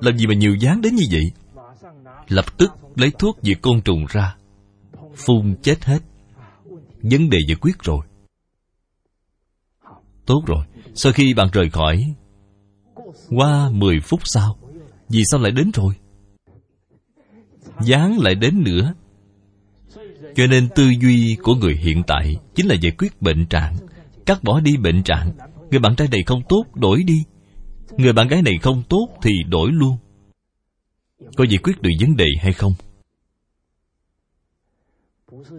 [0.01, 1.31] Làm gì mà nhiều dáng đến như vậy?
[2.27, 4.35] Lập tức lấy thuốc diệt côn trùng ra.
[5.15, 5.99] Phun chết hết.
[7.01, 8.05] Vấn đề giải quyết rồi.
[10.25, 12.15] Tốt rồi, sau khi bạn rời khỏi
[13.29, 14.57] Qua 10 phút sau
[15.09, 15.93] Vì sao lại đến rồi?
[17.81, 18.93] Gián lại đến nữa.
[20.35, 23.75] Cho nên tư duy của người hiện tại Chính là giải quyết bệnh trạng.
[24.25, 25.31] Cắt bỏ đi bệnh trạng.
[25.71, 27.23] Người bạn trai này không tốt, đổi đi.
[27.97, 29.97] Người bạn gái này không tốt thì đổi luôn.
[31.35, 32.73] Có giải quyết được vấn đề hay không?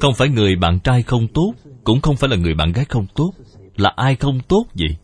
[0.00, 3.06] Không phải người bạn trai không tốt, Cũng không phải là người bạn gái không
[3.14, 3.32] tốt.
[3.76, 4.96] Là ai không tốt vậy?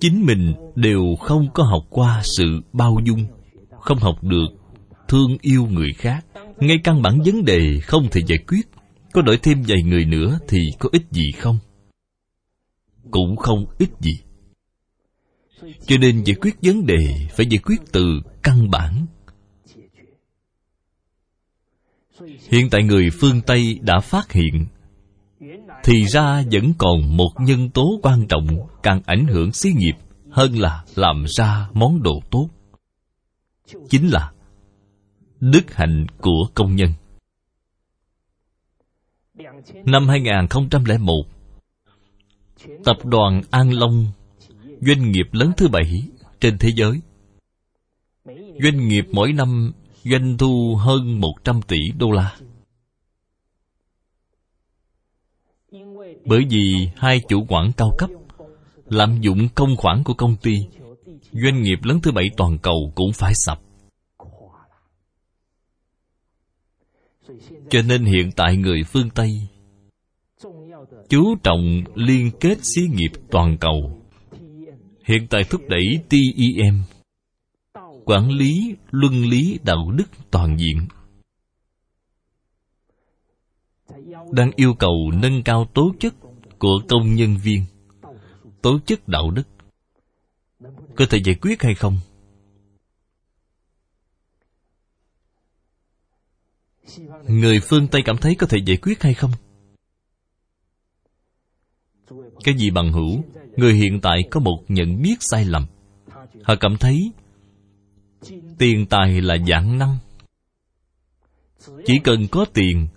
[0.00, 3.26] Chính mình đều không có học qua sự bao dung,
[3.80, 4.46] không học được
[5.08, 6.26] thương yêu người khác.
[6.60, 8.68] Ngay căn bản vấn đề không thể giải quyết.
[9.12, 11.58] Có đổi thêm vài người nữa thì có ích gì không?
[13.10, 14.12] Cũng không ích gì.
[15.86, 19.06] Cho nên giải quyết vấn đề phải giải quyết từ căn bản
[22.48, 24.66] hiện tại người phương tây đã phát hiện,
[25.84, 28.46] thì ra vẫn còn một nhân tố quan trọng
[28.82, 29.94] càng ảnh hưởng xí nghiệp
[30.30, 32.48] hơn là làm ra món đồ tốt.
[33.88, 34.32] Chính là
[35.40, 36.90] đức hạnh của công nhân.
[39.84, 41.12] Năm 2001
[42.84, 44.06] tập đoàn An Long,
[44.80, 46.02] doanh nghiệp lớn thứ bảy
[46.40, 47.00] trên thế giới.
[48.62, 49.72] Doanh nghiệp mỗi năm
[50.10, 52.36] doanh thu hơn 100 tỷ đô la.
[56.24, 58.10] Bởi vì hai chủ quản cao cấp
[58.90, 60.52] Lạm dụng công khoản của công ty,
[61.32, 63.60] Doanh nghiệp lớn thứ bảy toàn cầu cũng phải sập.
[67.70, 69.30] Cho nên hiện tại người phương Tây
[71.08, 74.02] Chú trọng liên kết xí nghiệp toàn cầu.
[75.04, 76.82] Hiện tại thúc đẩy TEM
[78.08, 80.88] Quản lý, luân lý, đạo đức toàn diện.
[84.32, 86.14] Đang yêu cầu nâng cao tố chất
[86.58, 87.64] của công nhân viên
[88.62, 89.42] tố chất đạo đức.
[90.96, 91.98] Có thể giải quyết hay không?
[97.26, 99.30] Người phương tây cảm thấy có thể giải quyết hay không?
[102.44, 103.24] Cái gì bằng hữu?
[103.56, 105.66] Người hiện tại có một nhận biết sai lầm.
[106.42, 107.12] Họ cảm thấy
[108.58, 109.96] tiền tài là dạng năng.
[111.86, 112.88] Chỉ cần có tiền,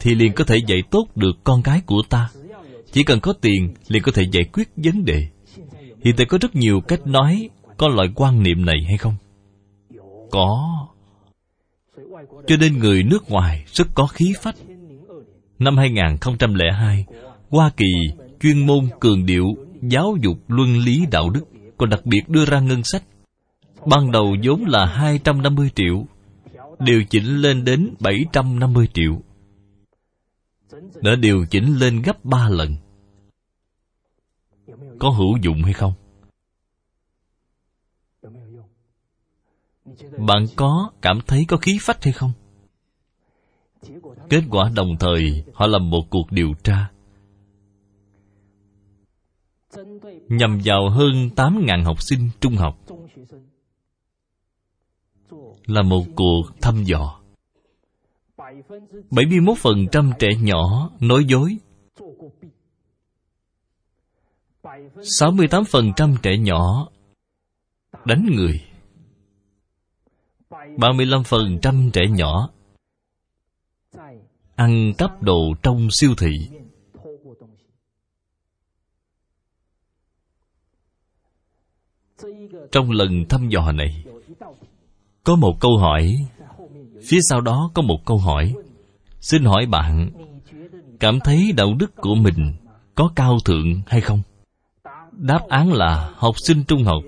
[0.00, 2.30] thì liền có thể dạy tốt được con cái của ta.
[2.92, 5.28] Chỉ cần có tiền, liền có thể giải quyết vấn đề.
[6.04, 9.16] Hiện tại có rất nhiều cách nói có loại quan niệm này hay không?
[10.30, 10.86] Có.
[12.46, 14.56] Cho nên người nước ngoài rất có khí phách.
[15.58, 17.04] Năm 2002
[17.50, 17.92] Hoa Kỳ
[18.40, 19.46] chuyên môn cường điệu
[19.82, 21.44] giáo dục luân lý đạo đức,
[21.76, 23.02] còn đặc biệt đưa ra ngân sách
[23.86, 26.06] ban đầu vốn là 250 triệu,
[26.78, 29.20] điều chỉnh lên đến 750 triệu.
[31.02, 32.76] Đã điều chỉnh lên gấp 3 lần.
[34.98, 35.92] Có hữu dụng hay không?
[40.18, 42.32] Bạn có cảm thấy có khí phách hay không?
[44.30, 46.90] Kết quả đồng thời, họ làm một cuộc điều tra.
[50.28, 52.78] Nhằm vào hơn 8.000 học sinh trung học
[55.66, 57.20] là một cuộc thăm dò.
[59.10, 61.58] 71% trẻ nhỏ nói dối.
[64.62, 66.88] 68% trẻ nhỏ
[68.04, 68.60] đánh người.
[70.50, 72.50] 35% trẻ nhỏ
[74.56, 76.30] ăn cắp đồ trong siêu thị.
[82.72, 84.04] Trong lần thăm dò này
[85.24, 86.16] có một câu hỏi.
[87.06, 88.54] Phía sau đó có một câu hỏi.
[89.20, 90.10] Xin hỏi bạn,
[91.00, 92.54] cảm thấy đạo đức của mình
[92.94, 94.22] có cao thượng hay không?
[95.12, 97.02] Đáp án là học sinh trung học.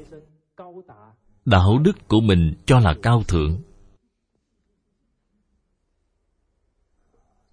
[1.45, 3.61] Đạo đức của mình cho là cao thượng.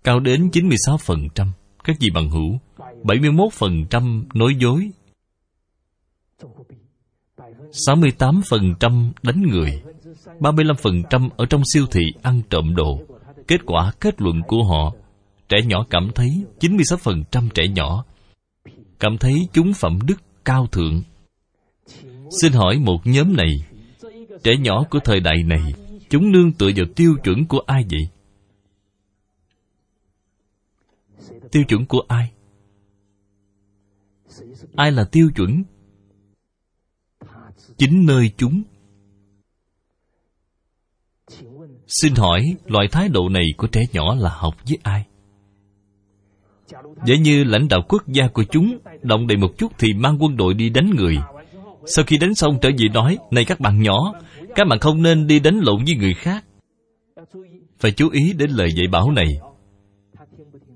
[0.03, 1.47] Cao đến 96%.
[1.83, 2.59] Các gì bằng hữu
[3.03, 4.91] 71% nói dối.
[7.71, 9.83] 68% đánh người.
[10.39, 13.01] 35% ở trong siêu thị ăn trộm đồ
[13.47, 14.93] Kết quả, kết luận của họ,
[15.49, 18.05] Trẻ nhỏ cảm thấy 96% trẻ nhỏ
[18.99, 21.01] Cảm thấy chúng phẩm đức cao thượng
[22.41, 23.51] Xin hỏi một nhóm này,
[24.43, 25.73] Trẻ nhỏ của thời đại này,
[26.09, 28.07] Chúng nương tựa vào tiêu chuẩn của ai vậy?
[31.51, 32.31] Tiêu chuẩn của ai?
[34.75, 35.63] Ai là tiêu chuẩn?
[37.77, 38.63] Chính nơi chúng
[42.01, 45.05] Xin hỏi, loại thái độ này của trẻ nhỏ là học với ai?
[47.05, 50.37] Giả như lãnh đạo quốc gia của chúng, Động đầy một chút thì mang quân
[50.37, 51.17] đội đi đánh người
[51.85, 54.13] Sau khi đánh xong, trở về nói, Này các bạn nhỏ,
[54.55, 56.45] Các bạn không nên đi đánh lộn với người khác
[57.79, 59.27] Phải chú ý đến lời dạy bảo này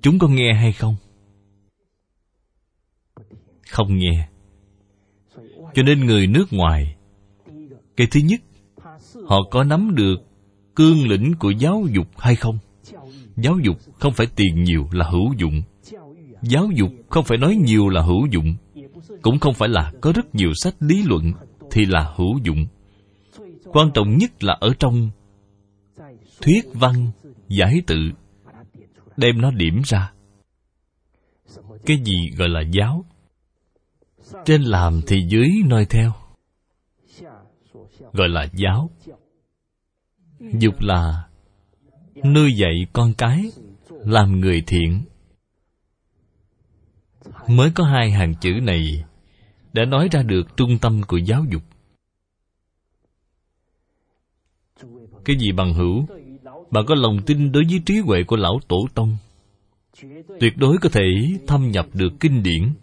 [0.01, 0.95] Chúng có nghe hay không?
[3.69, 4.27] Không nghe
[5.73, 6.95] Cho nên người nước ngoài,
[7.97, 8.41] Cái thứ nhất,
[9.27, 10.26] Họ có nắm được
[10.77, 12.59] cương lĩnh của giáo dục hay không?
[13.35, 15.61] Giáo dục không phải tiền nhiều là hữu dụng.
[16.41, 18.55] Giáo dục không phải nói nhiều là hữu dụng.
[19.21, 21.33] Cũng không phải là có rất nhiều sách lý luận
[21.71, 22.67] Thì là hữu dụng.
[23.65, 25.09] Quan trọng nhất là ở trong
[26.41, 27.11] Thuyết văn,
[27.47, 27.95] giải tự
[29.17, 30.11] Đem nó điểm ra.
[31.85, 33.05] Cái gì gọi là giáo?
[34.45, 36.13] Trên làm thì dưới noi theo.
[38.13, 38.89] Gọi là giáo.
[40.39, 41.27] Dục là,
[42.23, 43.51] Nuôi dạy con cái,
[43.89, 45.01] Làm người thiện.
[47.47, 49.03] Mới có hai hàng chữ này
[49.73, 51.61] đã nói ra được trung tâm của giáo dục.
[55.25, 56.05] Cái gì bằng hữu?
[56.71, 59.17] Bạn có lòng tin đối với trí huệ của lão tổ tông.
[60.39, 61.03] Tuyệt đối có thể
[61.47, 62.73] thâm nhập được kinh điển.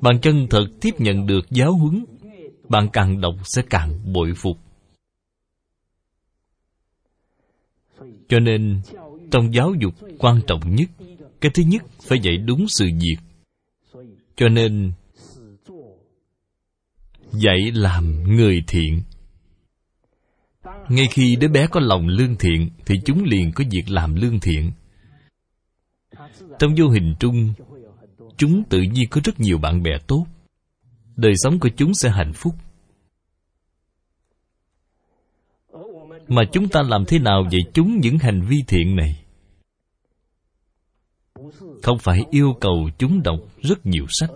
[0.00, 2.04] Bạn chân thật tiếp nhận được giáo huấn,
[2.68, 4.58] bạn càng đọc sẽ càng bội phục.
[8.28, 8.80] Cho nên,
[9.30, 10.90] trong giáo dục quan trọng nhất,
[11.40, 13.16] cái thứ nhất phải dạy đúng sự việc.
[14.36, 14.92] Cho nên,
[17.32, 19.02] dạy làm người thiện.
[20.88, 24.40] Ngay khi đứa bé có lòng lương thiện, thì chúng liền có việc làm lương
[24.40, 24.72] thiện.
[26.58, 27.52] Trong vô hình trung,
[28.36, 30.26] chúng tự nhiên có rất nhiều bạn bè tốt.
[31.16, 32.54] Đời sống của chúng sẽ hạnh phúc.
[36.28, 39.16] Mà chúng ta làm thế nào dạy chúng những hành vi thiện này?
[41.82, 44.30] Không phải yêu cầu chúng đọc rất nhiều sách,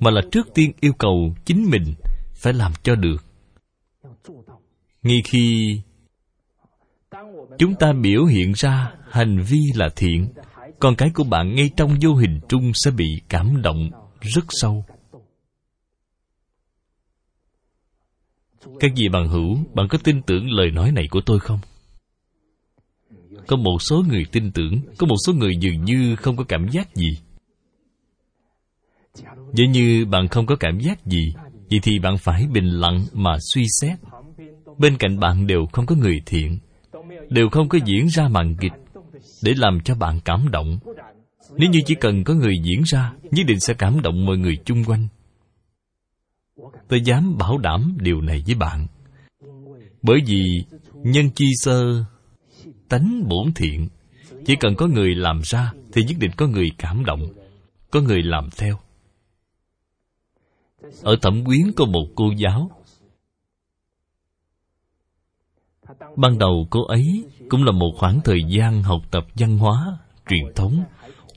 [0.00, 1.94] mà là trước tiên yêu cầu chính mình
[2.34, 3.24] phải làm cho được.
[5.02, 5.76] Ngay khi
[7.58, 10.28] chúng ta biểu hiện ra hành vi là thiện,
[10.78, 13.90] con cái của bạn ngay trong vô hình trung sẽ bị cảm động
[14.20, 14.84] rất sâu.
[18.80, 21.58] Các vị bằng hữu, bạn có tin tưởng lời nói này của tôi không?
[23.46, 26.68] Có một số người tin tưởng, có một số người dường như không có cảm
[26.68, 27.18] giác gì.
[29.52, 31.34] Nếu như bạn không có cảm giác gì,
[31.70, 33.98] vậy thì bạn phải bình lặng mà suy xét.
[34.78, 36.58] Bên cạnh bạn đều không có người thiện,
[37.28, 38.72] đều không có diễn ra màn kịch
[39.42, 40.78] để làm cho bạn cảm động.
[41.56, 44.56] Nếu như chỉ cần có người diễn ra, nhất định sẽ cảm động mọi người
[44.64, 45.08] chung quanh
[46.88, 48.86] tôi dám bảo đảm điều này với bạn.
[50.02, 52.04] Bởi vì nhân chi sơ,
[52.88, 53.88] tánh bổn thiện.
[54.46, 57.20] Chỉ cần có người làm ra thì nhất định có người cảm động,
[57.90, 58.78] có người làm theo.
[61.02, 62.70] Ở thẩm quyến có một cô giáo.
[66.16, 69.98] Ban đầu cô ấy cũng là một khoảng thời gian học tập văn hóa,
[70.28, 70.84] truyền thống.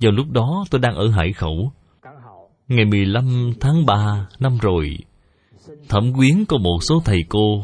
[0.01, 1.71] Vào lúc đó tôi đang ở hải khẩu.
[2.67, 4.97] Ngày 15 tháng 3 năm rồi
[5.89, 7.63] thẩm quyến có một số thầy cô.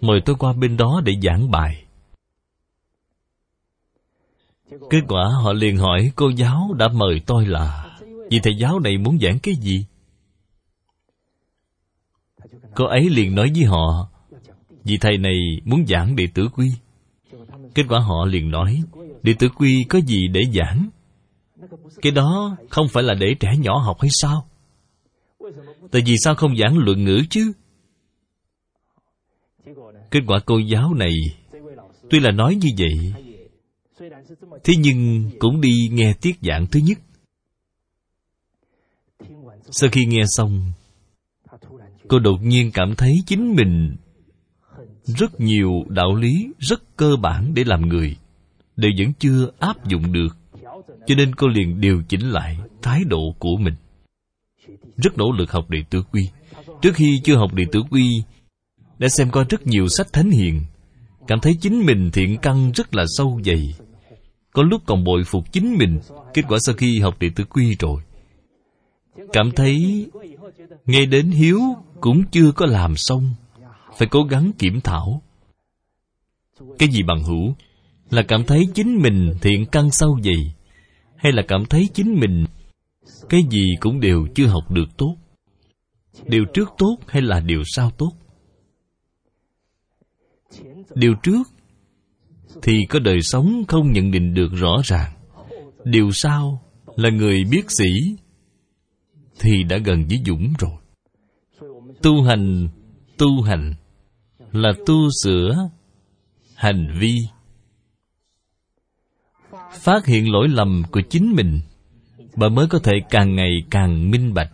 [0.00, 1.84] Mời tôi qua bên đó để giảng bài.
[4.90, 7.98] Kết quả họ liền hỏi, cô giáo đã mời tôi là?
[8.30, 9.84] Vì thầy giáo này muốn giảng cái gì?
[12.74, 14.08] Cô ấy liền nói với họ,
[14.84, 16.72] vì thầy này muốn giảng đệ tử quy.
[17.74, 18.82] Kết quả họ liền nói,
[19.22, 20.88] đệ tử quy có gì để giảng?
[22.02, 24.49] Cái đó không phải là để trẻ nhỏ học hay sao?
[25.90, 27.52] Tại vì sao không giảng luận ngữ chứ?
[30.10, 31.12] Kết quả cô giáo này,
[32.10, 33.12] tuy là nói như vậy,
[34.64, 36.98] thế nhưng cũng đi nghe tiết giảng thứ nhất.
[39.70, 40.72] Sau khi nghe xong,
[42.08, 43.96] cô đột nhiên cảm thấy chính mình
[45.04, 48.16] rất nhiều đạo lý rất cơ bản để làm người,
[48.76, 50.36] đều vẫn chưa áp dụng được,
[51.06, 53.74] cho nên cô liền điều chỉnh lại thái độ của mình
[55.02, 56.28] rất nỗ lực học đệ tử quy.
[56.82, 58.22] Trước khi chưa học đệ tử quy,
[58.98, 60.62] đã xem qua rất nhiều sách thánh hiền.
[61.26, 63.74] Cảm thấy chính mình thiện căn rất là sâu dày.
[64.52, 66.00] Có lúc còn bội phục chính mình,
[66.34, 68.02] kết quả sau khi học đệ tử quy rồi.
[69.32, 70.06] Cảm thấy
[70.86, 71.60] nghe đến hiếu
[72.00, 73.30] cũng chưa có làm xong,
[73.98, 75.22] phải cố gắng kiểm thảo.
[76.78, 77.54] Cái gì bằng hữu?
[78.10, 80.54] Là cảm thấy chính mình thiện căn sâu dày,
[81.16, 82.44] hay là cảm thấy chính mình
[83.28, 85.16] cái gì cũng đều chưa học được tốt.
[86.26, 88.12] Điều trước tốt hay là điều sau tốt?
[90.94, 91.42] Điều trước
[92.62, 95.12] thì có đời sống không nhận định được rõ ràng.
[95.84, 96.62] Điều sau
[96.96, 98.16] là người biết sĩ
[99.40, 100.72] thì đã gần với dũng rồi.
[102.02, 102.68] Tu hành
[103.18, 103.74] tu hành
[104.52, 105.70] là tu sửa
[106.54, 107.18] hành vi.
[109.72, 111.60] Phát hiện lỗi lầm của chính mình
[112.36, 114.50] bà mới có thể càng ngày càng minh bạch.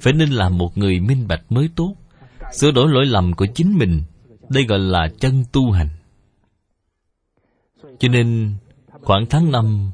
[0.00, 1.94] Phải nên làm một người minh bạch mới tốt.
[2.52, 4.02] Sửa đổi lỗi lầm của chính mình,
[4.48, 5.88] đây gọi là chân tu hành.
[7.98, 8.54] Cho nên,
[9.02, 9.90] khoảng tháng năm,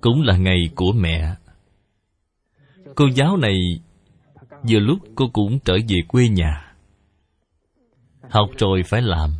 [0.00, 1.34] cũng là ngày của mẹ.
[2.94, 3.80] Cô giáo này,
[4.68, 6.74] vừa lúc cô cũng trở về quê nhà.
[8.30, 9.30] Học rồi phải làm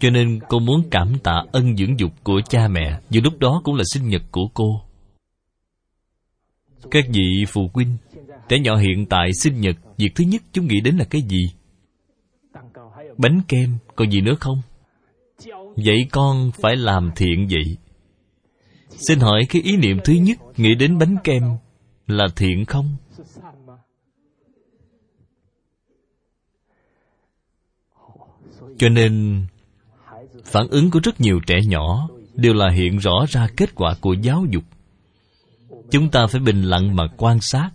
[0.00, 3.60] cho nên cô muốn cảm tạ ân dưỡng dục của cha mẹ Vừa lúc đó
[3.64, 4.80] cũng là sinh nhật của cô
[6.90, 7.96] Các vị phụ huynh,
[8.48, 11.42] Trẻ nhỏ hiện tại sinh nhật, Việc thứ nhất chúng nghĩ đến là cái gì?
[13.18, 14.62] Bánh kem, Còn gì nữa không?
[15.76, 17.76] Vậy con phải làm thiện vậy
[18.88, 21.42] Xin hỏi cái ý niệm thứ nhất Nghĩ đến bánh kem
[22.06, 22.96] Là thiện không?
[28.78, 29.44] Cho nên
[30.44, 34.12] phản ứng của rất nhiều trẻ nhỏ đều là hiện rõ ra kết quả của
[34.12, 34.64] giáo dục.
[35.90, 37.70] Chúng ta phải bình lặng mà quan sát.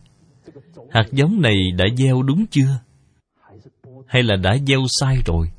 [0.90, 2.80] Hạt giống này đã gieo đúng chưa?
[4.08, 5.52] Hay là đã gieo sai rồi?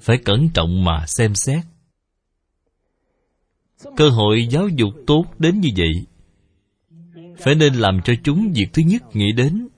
[0.00, 1.64] Phải cẩn trọng mà xem xét.
[3.96, 5.92] Cơ hội giáo dục tốt đến như vậy.
[7.38, 9.68] Phải nên làm cho chúng việc thứ nhất nghĩ đến.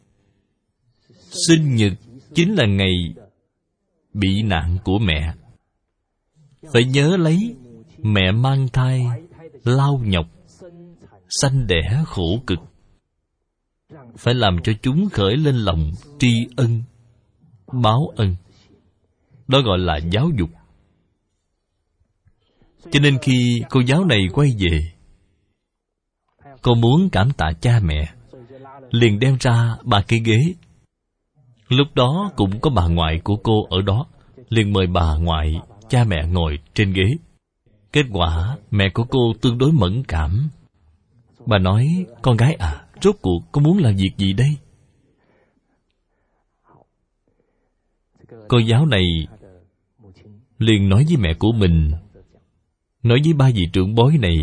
[1.46, 1.92] Sinh nhật
[2.34, 3.14] chính là ngày
[4.14, 5.34] bị nạn của mẹ
[6.71, 7.57] phải nhớ lấy
[7.99, 9.07] mẹ mang thai
[9.65, 10.27] lao nhọc,
[11.29, 12.59] sanh đẻ khổ cực.
[14.17, 16.83] Phải làm cho chúng khởi lên lòng tri ân,
[17.73, 18.37] báo ân.
[19.49, 20.51] Đó gọi là giáo dục.
[22.91, 24.93] Cho nên khi cô giáo này quay về,
[26.63, 28.13] cô muốn cảm tạ cha mẹ,
[28.91, 30.55] liền đem ra ba cái ghế.
[31.69, 34.07] Lúc đó cũng có bà ngoại của cô ở đó,
[34.49, 35.61] liền mời bà ngoại
[35.93, 37.05] cha mẹ ngồi trên ghế.
[37.93, 40.49] Kết quả mẹ của cô tương đối mẫn cảm.
[41.47, 44.57] Bà nói, con gái à rốt cuộc con muốn làm việc gì đây?
[48.49, 49.05] Cô giáo này
[50.59, 51.93] liền nói với mẹ của mình.
[53.03, 54.36] Nói với ba vị trưởng bối này,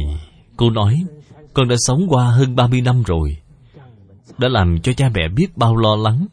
[0.58, 1.04] cô nói,
[1.54, 3.38] con đã sống qua hơn 30 năm rồi.
[4.38, 6.26] Đã làm cho cha mẹ biết bao lo lắng.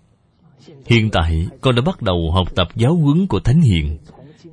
[0.86, 3.98] Hiện tại con đã bắt đầu học tập giáo huấn của thánh hiền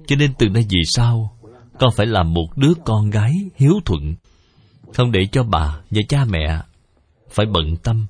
[0.08, 1.38] cho nên từ nay về sau,
[1.80, 4.16] con phải làm một đứa con gái hiếu thuận.
[4.94, 6.62] Không để cho bà và cha mẹ
[7.30, 8.06] phải bận tâm.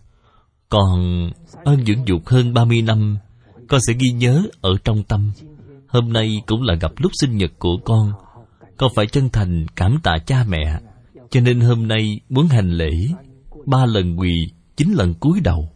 [0.69, 1.29] Còn
[1.65, 3.17] ơn dưỡng dục hơn 30 năm,
[3.67, 5.31] con sẽ ghi nhớ ở trong tâm.
[5.87, 8.11] Hôm nay cũng là gặp lúc sinh nhật của con.
[8.77, 10.79] Con phải chân thành cảm tạ cha mẹ.
[11.29, 12.91] Cho nên hôm nay muốn hành lễ
[13.65, 14.31] ba lần quỳ,
[14.77, 15.69] chín lần cúi đầu.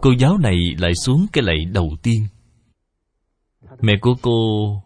[0.00, 2.26] Cô giáo này lại xuống cái lạy đầu tiên
[3.80, 4.82] mẹ của cô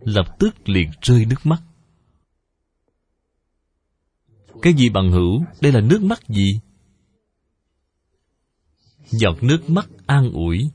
[0.00, 1.62] lập tức liền rơi nước mắt.
[4.62, 5.44] Cái gì bằng hữu?
[5.60, 6.60] Đây là nước mắt gì?
[9.10, 10.70] Giọt nước mắt an ủi.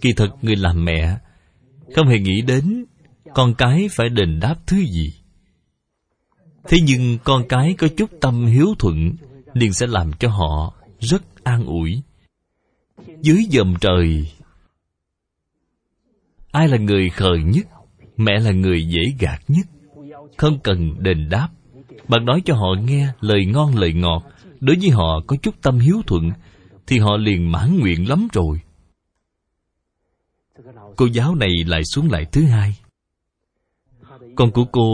[0.00, 1.18] Kỳ thật người làm mẹ
[1.94, 2.84] không hề nghĩ đến
[3.34, 5.14] con cái phải đền đáp thứ gì.
[6.68, 9.12] Thế nhưng con cái có chút tâm hiếu thuận
[9.52, 12.02] liền sẽ làm cho họ rất an ủi.
[13.22, 14.32] Dưới dầm trời
[16.54, 17.66] ai là người khờ nhất,
[18.16, 19.66] mẹ là người dễ gạt nhất.
[20.36, 21.48] Không cần đền đáp.
[22.08, 24.22] Bạn nói cho họ nghe lời ngon, lời ngọt.
[24.60, 26.30] Đối với họ có chút tâm hiếu thuận,
[26.86, 28.60] thì họ liền mãn nguyện lắm rồi.
[30.96, 32.76] Cô giáo này lại xuống lại thứ hai.
[34.34, 34.88] Con của cô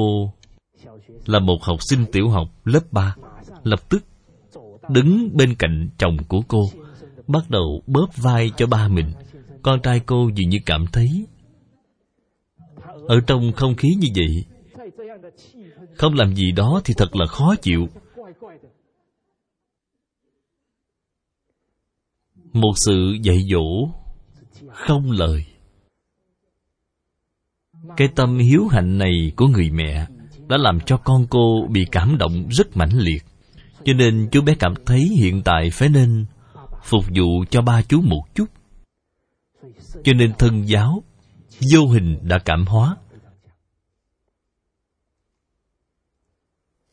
[1.26, 3.14] là một học sinh tiểu học lớp 3
[3.62, 4.04] lập tức
[4.88, 6.62] đứng bên cạnh chồng của cô,
[7.26, 9.12] bắt đầu bóp vai cho ba mình.
[9.62, 11.26] Con trai cô dường như cảm thấy
[13.10, 14.44] ở trong không khí như vậy.
[15.96, 17.88] Không làm gì đó thì thật là khó chịu.
[22.52, 23.88] Một sự dạy dỗ
[24.72, 25.44] không lời.
[27.96, 30.06] Cái tâm hiếu hạnh này của người mẹ
[30.48, 33.24] đã làm cho con cô bị cảm động rất mãnh liệt.
[33.84, 36.26] Cho nên chú bé cảm thấy hiện tại phải nên
[36.84, 38.46] phục vụ cho ba chú một chút.
[40.04, 41.02] Cho nên thân giáo
[41.72, 42.96] vô hình đã cảm hóa.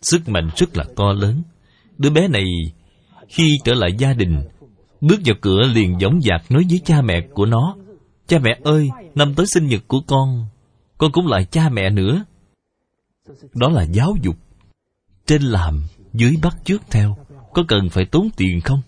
[0.01, 1.43] Sức mạnh rất là to lớn.
[1.97, 2.45] Đứa bé này
[3.30, 4.43] khi trở lại gia đình,
[5.01, 7.76] bước vào cửa liền giống dạc nói với cha mẹ của nó,
[8.28, 10.47] cha mẹ ơi, năm tới sinh nhật của con
[10.97, 12.26] con cũng là cha mẹ nữa.
[13.53, 14.36] Đó là giáo dục
[15.26, 17.18] trên làm dưới bắt trước theo.
[17.53, 18.82] Có cần phải tốn tiền không?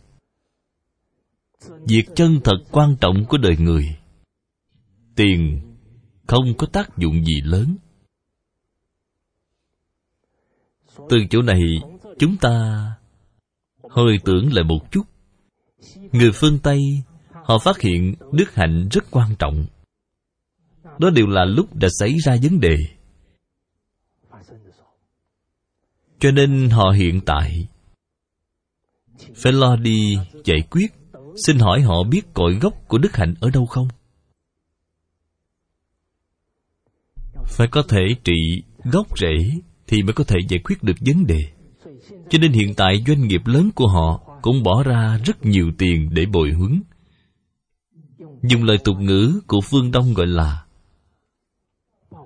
[1.88, 3.96] Việc chân thật quan trọng của đời người.
[5.16, 5.62] Tiền
[6.30, 7.76] không có tác dụng gì lớn.
[11.10, 11.62] Từ chỗ này,
[12.20, 12.52] chúng ta
[13.90, 15.04] hơi tưởng lại một chút.
[16.12, 16.80] Người phương tây,
[17.32, 19.66] họ phát hiện đức hạnh rất quan trọng.
[21.00, 22.76] Đó đều là lúc đã xảy ra vấn đề.
[26.20, 27.68] Cho nên họ hiện tại,
[29.36, 30.94] phải lo đi giải quyết,
[31.46, 33.88] xin hỏi họ biết cội gốc của đức hạnh ở đâu không?
[37.50, 39.52] Phải có thể trị gốc rễ
[39.88, 41.39] thì mới có thể giải quyết được vấn đề.
[42.30, 46.10] Cho nên hiện tại doanh nghiệp lớn của họ cũng bỏ ra rất nhiều tiền
[46.14, 46.82] để bồi huấn.
[48.43, 50.64] Dùng lời tục ngữ của phương đông gọi là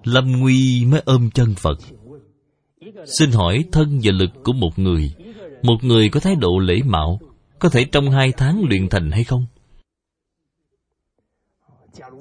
[0.03, 1.77] lâm nguy mới ôm chân phật.
[3.19, 5.13] Xin hỏi thân và lực của một người
[5.63, 7.19] một người có thái độ lễ mạo,
[7.59, 9.45] có thể trong hai tháng luyện thành hay không?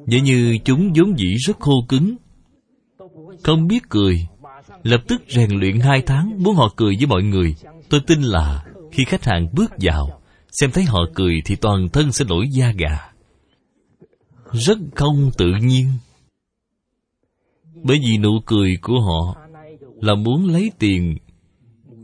[0.07, 2.17] Vậy như chúng vốn dĩ rất khô cứng
[3.43, 4.29] không biết cười.
[4.83, 7.55] Lập tức rèn luyện hai tháng muốn họ cười với mọi người.
[7.89, 10.21] Tôi tin là khi khách hàng bước vào,
[10.51, 12.99] xem thấy họ cười thì toàn thân sẽ nổi da gà.
[14.53, 15.93] Rất không tự nhiên.
[17.75, 19.37] Bởi vì nụ cười của họ
[20.01, 21.17] là muốn lấy tiền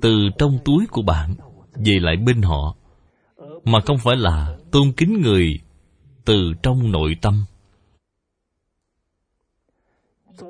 [0.03, 1.35] từ trong túi của bạn,
[1.75, 2.77] về lại bên họ,
[3.65, 5.61] mà không phải là tôn kính người
[6.25, 7.45] từ trong nội tâm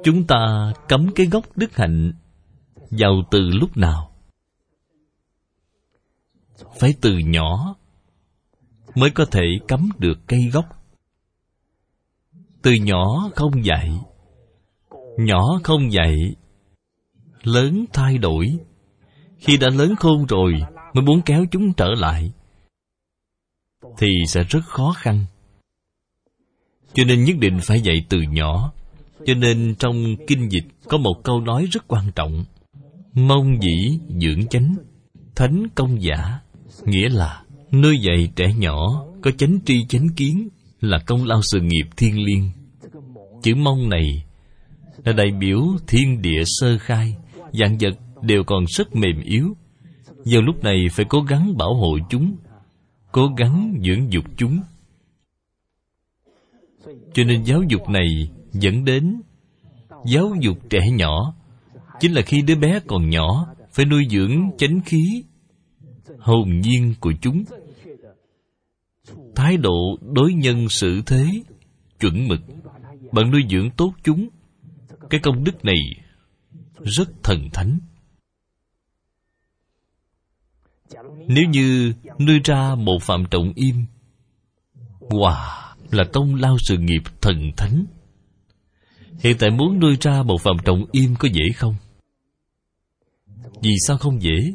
[0.05, 2.13] chúng ta cấm cái gốc đức hạnh
[2.91, 4.11] vào từ lúc nào?
[6.81, 7.75] Phải từ nhỏ
[8.95, 10.65] mới có thể cấm được cây gốc.
[12.63, 14.01] Từ nhỏ không dạy,
[15.19, 16.35] nhỏ không dạy,
[17.43, 18.59] lớn thay đổi.
[19.39, 20.53] Khi đã lớn khôn rồi
[20.93, 22.33] mới muốn kéo chúng trở lại,
[23.99, 25.27] thì sẽ rất khó khăn.
[26.93, 28.73] Cho nên nhất định phải dạy từ nhỏ
[29.29, 32.45] cho nên trong kinh dịch có một câu nói rất quan trọng.
[33.15, 34.75] Mong dĩ dưỡng chánh,
[35.37, 36.41] thánh công giả,
[36.85, 40.49] nghĩa là nuôi dạy trẻ nhỏ có chánh tri chánh kiến
[40.81, 42.51] là công lao sự nghiệp thiên liêng.
[43.43, 44.25] Chữ mong này
[45.05, 47.17] là đại biểu thiên địa sơ khai,
[47.53, 49.57] Dạng vật đều còn rất mềm yếu.
[50.25, 52.37] Giờ lúc này phải cố gắng bảo hộ chúng,
[53.13, 54.61] Cố gắng dưỡng dục chúng.
[57.15, 59.23] Cho nên giáo dục này dẫn đến
[60.07, 61.35] Giáo dục trẻ nhỏ.
[62.01, 65.25] Chính là khi đứa bé còn nhỏ, Phải nuôi dưỡng chánh khí
[66.19, 67.45] Hồn nhiên của chúng.
[69.35, 71.43] Thái độ đối nhân xử thế
[72.01, 72.41] Chuẩn mực.
[73.13, 74.29] Bạn nuôi dưỡng tốt chúng.
[75.11, 75.79] Cái công đức này
[76.79, 77.79] Rất thần thánh.
[81.27, 83.87] Nếu như nuôi ra một phạm trọng im
[85.01, 87.85] Wow Là công lao sự nghiệp thần thánh.
[89.19, 91.75] Hiện tại muốn nuôi ra một phòng trọng im có dễ không?
[93.63, 94.55] Vì sao không dễ?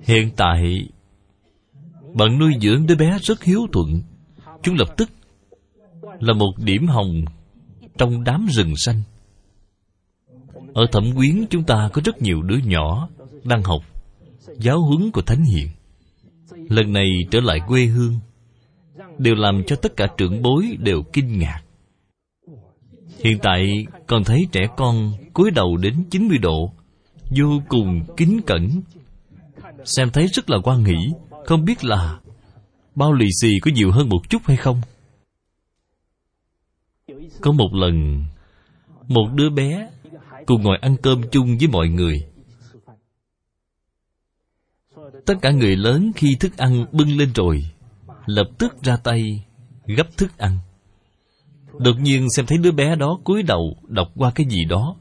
[0.00, 0.88] Hiện tại,
[2.14, 4.02] Bạn nuôi dưỡng đứa bé rất hiếu thuận
[4.62, 5.10] Chúng lập tức
[6.20, 7.24] Là một điểm hồng
[7.98, 9.02] Trong đám rừng xanh
[10.74, 13.08] Ở thẩm quyến, chúng ta có rất nhiều đứa nhỏ
[13.44, 13.82] Đang học
[14.58, 15.68] Giáo huấn của Thánh Hiền
[16.68, 18.18] Lần này trở lại quê hương,
[19.18, 21.65] Đều làm cho tất cả trưởng bối đều kinh ngạc
[23.24, 26.72] Hiện tại còn thấy trẻ con cúi đầu đến 90 độ,
[27.30, 28.82] Vô cùng kính cẩn.
[29.84, 30.96] Xem thấy rất là quan hỷ,
[31.44, 32.20] Không biết là
[32.94, 34.80] Bao lì xì có nhiều hơn một chút hay không.
[37.40, 38.24] Có một lần,
[39.08, 39.88] Một đứa bé
[40.46, 42.20] Cùng ngồi ăn cơm chung với mọi người.
[45.26, 47.70] Tất cả người lớn khi thức ăn bưng lên rồi,
[48.26, 49.44] Lập tức ra tay,
[49.86, 50.58] Gấp thức ăn.
[51.78, 54.96] Đột nhiên xem thấy đứa bé đó cúi đầu Đọc qua cái gì đó.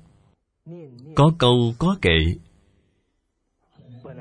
[1.15, 2.17] Có câu, có kệ.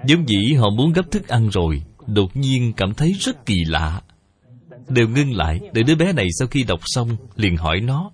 [0.07, 4.03] Giống dĩ họ muốn gấp thức ăn rồi, Đột nhiên cảm thấy rất kỳ lạ.
[4.89, 8.11] Đều ngưng lại, Để đứa bé này sau khi đọc xong Liền hỏi nó,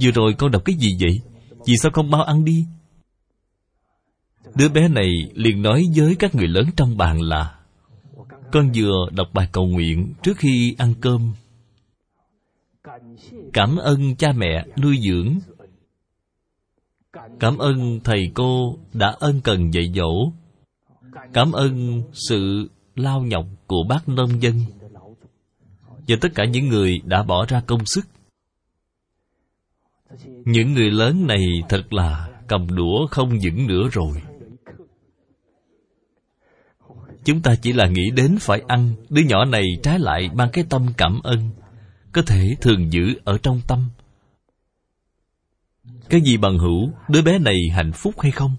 [0.00, 1.20] Vừa rồi con đọc cái gì vậy?
[1.66, 2.66] Vì sao không bao ăn đi?
[4.54, 7.54] Đứa bé này liền nói với các người lớn trong bàn là,
[8.52, 11.32] Con vừa đọc bài cầu nguyện trước khi ăn cơm
[13.52, 15.38] Cảm ơn cha mẹ nuôi dưỡng.
[17.40, 20.32] Cảm ơn thầy cô đã ân cần dạy dỗ.
[21.32, 24.54] Cảm ơn sự lao nhọc của bác nông dân.
[26.08, 28.06] Và tất cả những người đã bỏ ra công sức.
[30.26, 34.22] Những người lớn này thật là cầm đũa không vững nữa rồi.
[37.24, 38.92] Chúng ta chỉ là nghĩ đến phải ăn.
[39.08, 41.50] Đứa nhỏ này trái lại mang cái tâm cảm ơn.
[42.12, 43.90] Có thể thường giữ ở trong tâm.
[46.08, 48.56] Cái gì bằng hữu, Đứa bé này hạnh phúc hay không?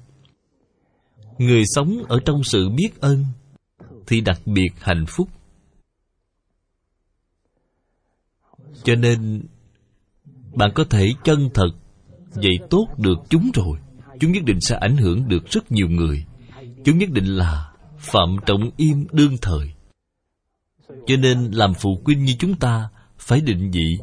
[1.37, 3.25] Người sống ở trong sự biết ơn
[4.07, 5.29] Thì đặc biệt hạnh phúc.
[8.83, 9.43] Cho nên,
[10.53, 11.69] Bạn có thể chân thật
[12.31, 13.79] Dạy tốt được chúng rồi.
[14.19, 16.25] Chúng nhất định sẽ ảnh hưởng được rất nhiều người.
[16.85, 19.73] Chúng nhất định là phạm trọng im đương thời.
[21.07, 22.89] Cho nên làm phụ huynh như chúng ta
[23.21, 23.97] phải định vị.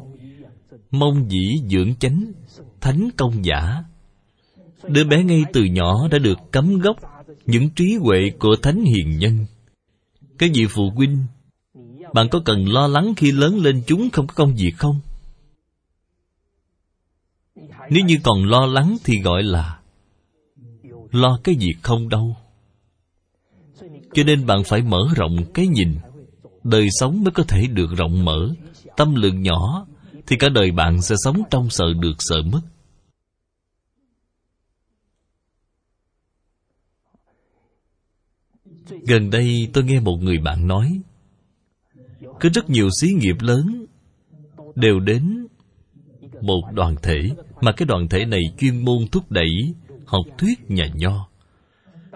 [0.91, 2.31] Mong dĩ dưỡng chánh,
[2.81, 3.83] thánh công giả.
[4.83, 6.97] Đứa bé ngay từ nhỏ đã được cấm gốc
[7.45, 9.45] những trí huệ của thánh hiền nhân.
[10.37, 11.23] Cái vị phụ huynh,
[12.13, 14.99] bạn có cần lo lắng khi lớn lên chúng không có công việc không?
[17.89, 19.79] Nếu như còn lo lắng thì gọi là
[21.11, 22.35] lo cái việc không đâu.
[24.13, 25.95] Cho nên bạn phải mở rộng cái nhìn
[26.63, 28.49] đời sống mới có thể được rộng mở,
[28.97, 29.87] tâm lượng nhỏ,
[30.27, 32.61] thì cả đời bạn sẽ sống trong sợ được sợ mất.
[39.07, 41.01] Gần đây tôi nghe một người bạn nói,
[42.21, 43.85] có rất nhiều xí nghiệp lớn
[44.75, 45.47] đều đến
[46.41, 47.29] một đoàn thể,
[47.61, 49.73] mà cái đoàn thể này chuyên môn thúc đẩy,
[50.05, 51.29] học thuyết nhà nho.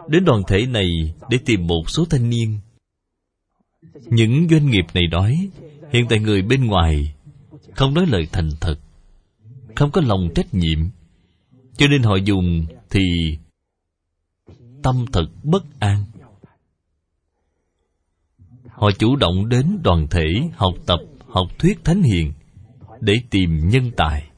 [0.07, 0.87] Đến đoàn thể này
[1.29, 2.59] để tìm một số thanh niên
[3.93, 5.49] những doanh nghiệp này nói,
[5.91, 7.13] hiện tại người bên ngoài
[7.75, 8.75] không nói lời thành thật,
[9.75, 10.79] không có lòng trách nhiệm.
[11.77, 13.01] Cho nên họ dùng thì
[14.83, 16.05] tâm thật bất an.
[18.69, 20.25] Họ chủ động đến đoàn thể
[20.55, 22.33] học tập, học thuyết thánh hiền
[23.01, 24.29] để tìm nhân tài.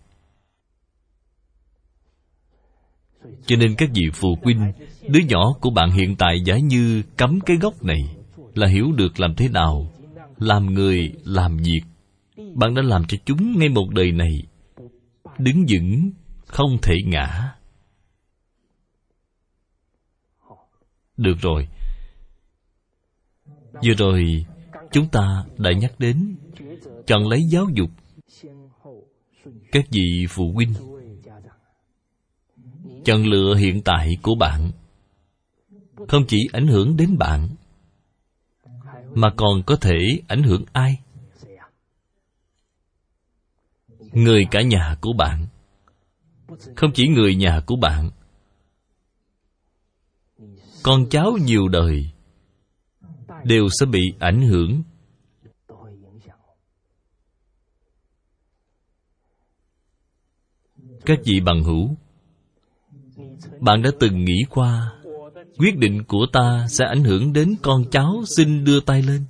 [3.46, 4.72] Cho nên các vị phụ huynh,
[5.08, 8.15] đứa nhỏ của bạn hiện tại giả như cắm cái gốc này
[8.56, 9.92] là hiểu được làm thế nào,
[10.38, 11.82] làm người, làm việc.
[12.56, 14.44] Bạn đã làm cho chúng ngay một đời này.
[15.38, 16.12] Đứng vững,
[16.46, 17.56] không thể ngã.
[21.18, 21.68] Được rồi.
[23.86, 24.46] Vừa rồi,
[24.92, 26.36] chúng ta đã nhắc đến
[27.08, 27.90] chọn lấy giáo dục.
[29.72, 30.74] Các vị phụ huynh,
[33.06, 34.72] chọn lựa hiện tại của bạn.
[36.08, 37.50] Không chỉ ảnh hưởng đến bạn
[39.16, 41.00] mà còn có thể ảnh hưởng ai?
[44.00, 45.48] Người cả nhà của bạn.
[46.76, 48.12] Không chỉ người nhà của bạn.
[50.84, 52.12] Con cháu nhiều đời
[53.44, 54.84] đều sẽ bị ảnh hưởng.
[61.06, 61.96] Các vị bằng hữu,
[63.60, 64.95] bạn đã từng nghĩ qua
[65.58, 69.26] quyết định của ta sẽ ảnh hưởng đến con cháu xin đưa tay lên.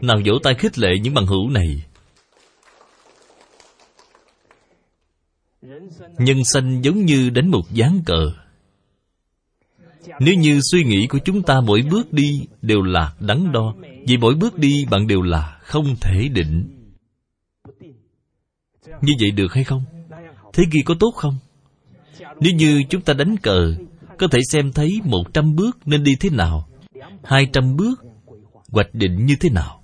[0.00, 1.84] Nào vỗ tay khích lệ những bằng hữu này.
[6.18, 8.32] Nhân sanh giống như đánh một ván cờ.
[10.20, 13.74] Nếu như suy nghĩ của chúng ta mỗi bước đi đều là đắn đo,
[14.06, 16.70] vì mỗi bước đi bạn đều là không thể định.
[18.84, 19.84] Như vậy được hay không?
[20.52, 21.38] Thế kia có tốt không?
[22.40, 23.74] Nếu như chúng ta đánh cờ,
[24.18, 26.68] có thể xem thấy một trăm bước nên đi thế nào,
[27.24, 28.04] hai trăm bước,
[28.70, 29.82] hoạch định như thế nào.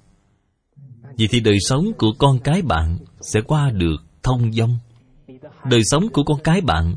[1.16, 4.78] Vì thì đời sống của con cái bạn sẽ qua được thông dong.
[5.64, 6.96] Đời sống của con cái bạn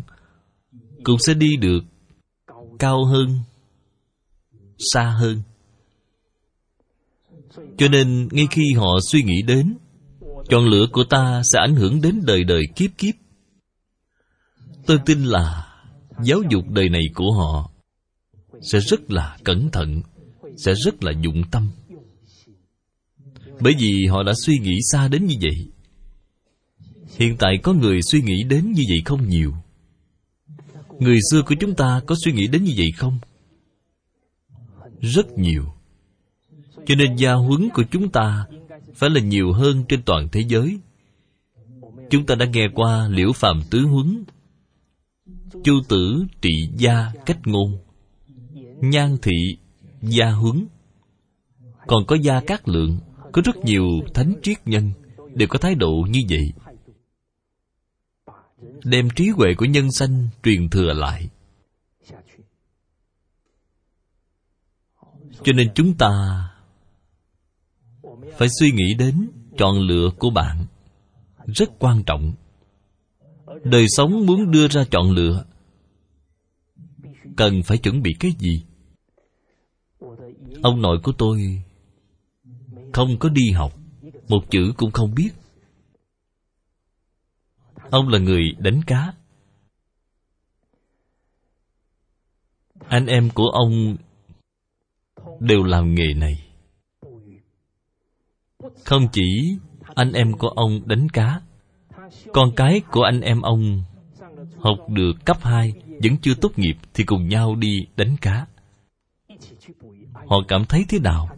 [1.03, 1.83] cũng sẽ đi được
[2.79, 3.39] cao hơn,
[4.93, 5.41] xa hơn.
[7.77, 9.77] Cho nên ngay khi họ suy nghĩ đến,
[10.49, 13.15] chọn lựa của ta sẽ ảnh hưởng đến đời đời kiếp kiếp
[14.85, 15.67] tôi tin là
[16.23, 17.71] giáo dục đời này của họ
[18.61, 20.01] sẽ rất là cẩn thận,
[20.57, 21.71] sẽ rất là dụng tâm.
[23.59, 25.67] Bởi vì họ đã suy nghĩ xa đến như vậy.
[27.17, 29.53] Hiện tại có người suy nghĩ đến như vậy không nhiều?
[30.99, 33.19] Người xưa của chúng ta có suy nghĩ đến như vậy không?
[35.01, 35.65] Rất nhiều.
[36.85, 38.45] Cho nên gia huấn của chúng ta
[38.95, 40.79] phải là nhiều hơn trên toàn thế giới.
[42.09, 44.23] Chúng ta đã nghe qua liễu phàm tứ huấn
[45.63, 47.77] chu tử trị gia cách ngôn,
[48.81, 49.57] nhan thị
[50.01, 50.67] gia huấn
[51.87, 52.99] còn có gia cát lượng,
[53.31, 54.91] có rất nhiều thánh triết nhân,
[55.35, 56.53] đều có thái độ như vậy.
[58.83, 61.29] Đem trí huệ của nhân sanh truyền thừa lại.
[65.43, 66.09] Cho nên chúng ta
[68.37, 70.65] phải suy nghĩ đến chọn lựa của bạn,
[71.45, 72.33] rất quan trọng
[73.63, 75.45] đời sống muốn đưa ra chọn lựa.
[77.37, 78.63] Cần phải chuẩn bị cái gì?
[80.63, 81.63] Ông nội của tôi
[82.93, 83.73] không có đi học,
[84.27, 85.29] một chữ cũng không biết.
[87.89, 89.13] Ông là người đánh cá.
[92.87, 93.97] Anh em của ông
[95.39, 96.47] đều làm nghề này.
[98.85, 99.57] Không chỉ
[99.95, 101.41] anh em của ông đánh cá
[102.33, 103.83] con cái của anh em ông
[104.59, 108.45] học được cấp 2 vẫn chưa tốt nghiệp thì cùng nhau đi đánh cá.
[110.13, 111.29] Họ cảm thấy thế nào?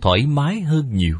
[0.00, 1.18] Thoải mái hơn nhiều.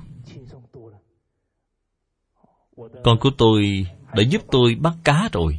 [3.05, 5.59] Con của tôi đã giúp tôi bắt cá rồi.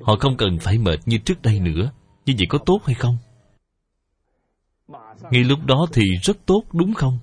[0.00, 1.90] Họ không cần phải mệt như trước đây nữa.
[2.26, 3.16] Như vậy có tốt hay không?
[5.30, 7.18] Ngay lúc đó thì rất tốt, đúng không?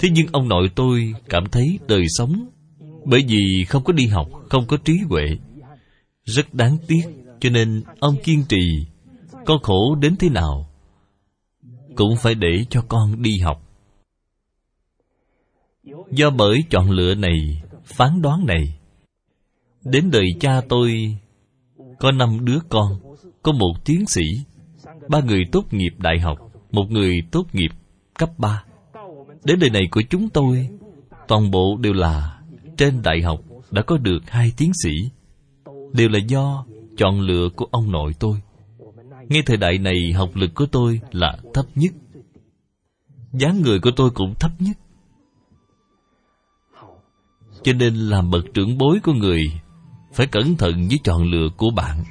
[0.00, 2.48] Thế nhưng ông nội tôi cảm thấy đời sống
[3.04, 5.24] bởi vì không có đi học, không có trí huệ.
[6.24, 7.02] Rất đáng tiếc,
[7.40, 8.86] cho nên ông kiên trì
[9.46, 10.66] có khổ đến thế nào?
[11.94, 13.62] Cũng phải để cho con đi học.
[16.10, 18.78] Do bởi chọn lựa này, phán đoán này,
[19.84, 21.16] đến đời cha tôi,
[21.98, 23.00] có năm đứa con,
[23.42, 24.22] có một tiến sĩ,
[25.08, 26.38] ba người tốt nghiệp đại học,
[26.70, 27.70] một người tốt nghiệp
[28.18, 28.64] cấp ba.
[29.44, 30.68] Đến đời này của chúng tôi,
[31.28, 32.33] toàn bộ đều là
[32.76, 34.90] trên đại học đã có được hai tiến sĩ.
[35.92, 36.64] Đều là do
[36.96, 38.40] chọn lựa của ông nội tôi.
[39.28, 41.92] Ngay thời đại này, học lực của tôi là thấp nhất.
[43.32, 44.76] Dáng người của tôi cũng thấp nhất.
[47.62, 49.42] Cho nên làm bậc trưởng bối của người,
[50.12, 52.04] phải cẩn thận với chọn lựa của bạn.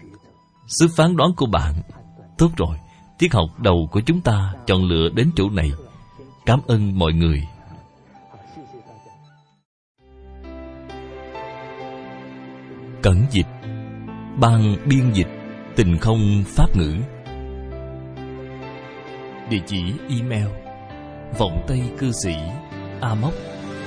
[0.67, 1.75] Sức phán đoán của bạn.
[2.37, 2.77] Tốt rồi,
[3.19, 5.71] tiết học đầu của chúng ta chọn lựa đến chỗ này.
[6.45, 7.43] Cảm ơn mọi người.
[13.03, 13.47] Cẩn dịch,
[14.39, 15.27] ban biên dịch
[15.75, 16.95] tình không pháp ngữ.
[19.49, 20.47] Địa chỉ email
[21.37, 22.35] vọng tây cư sĩ
[23.01, 23.33] a móc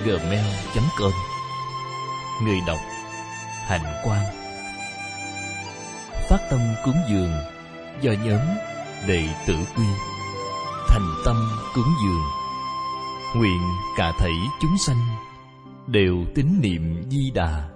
[0.05, 0.45] gmail
[0.99, 1.13] com.
[2.45, 2.79] Người đọc
[3.67, 4.25] hạnh quang.
[6.29, 7.33] Phát tâm cúng dường
[8.01, 8.41] do nhóm
[9.09, 9.87] đệ tử quy.
[10.89, 11.37] Thành tâm
[11.75, 12.23] cúng dường,
[13.37, 13.61] Nguyện
[13.97, 15.01] cả thảy chúng sanh
[15.87, 17.76] Đều tín niệm di đà.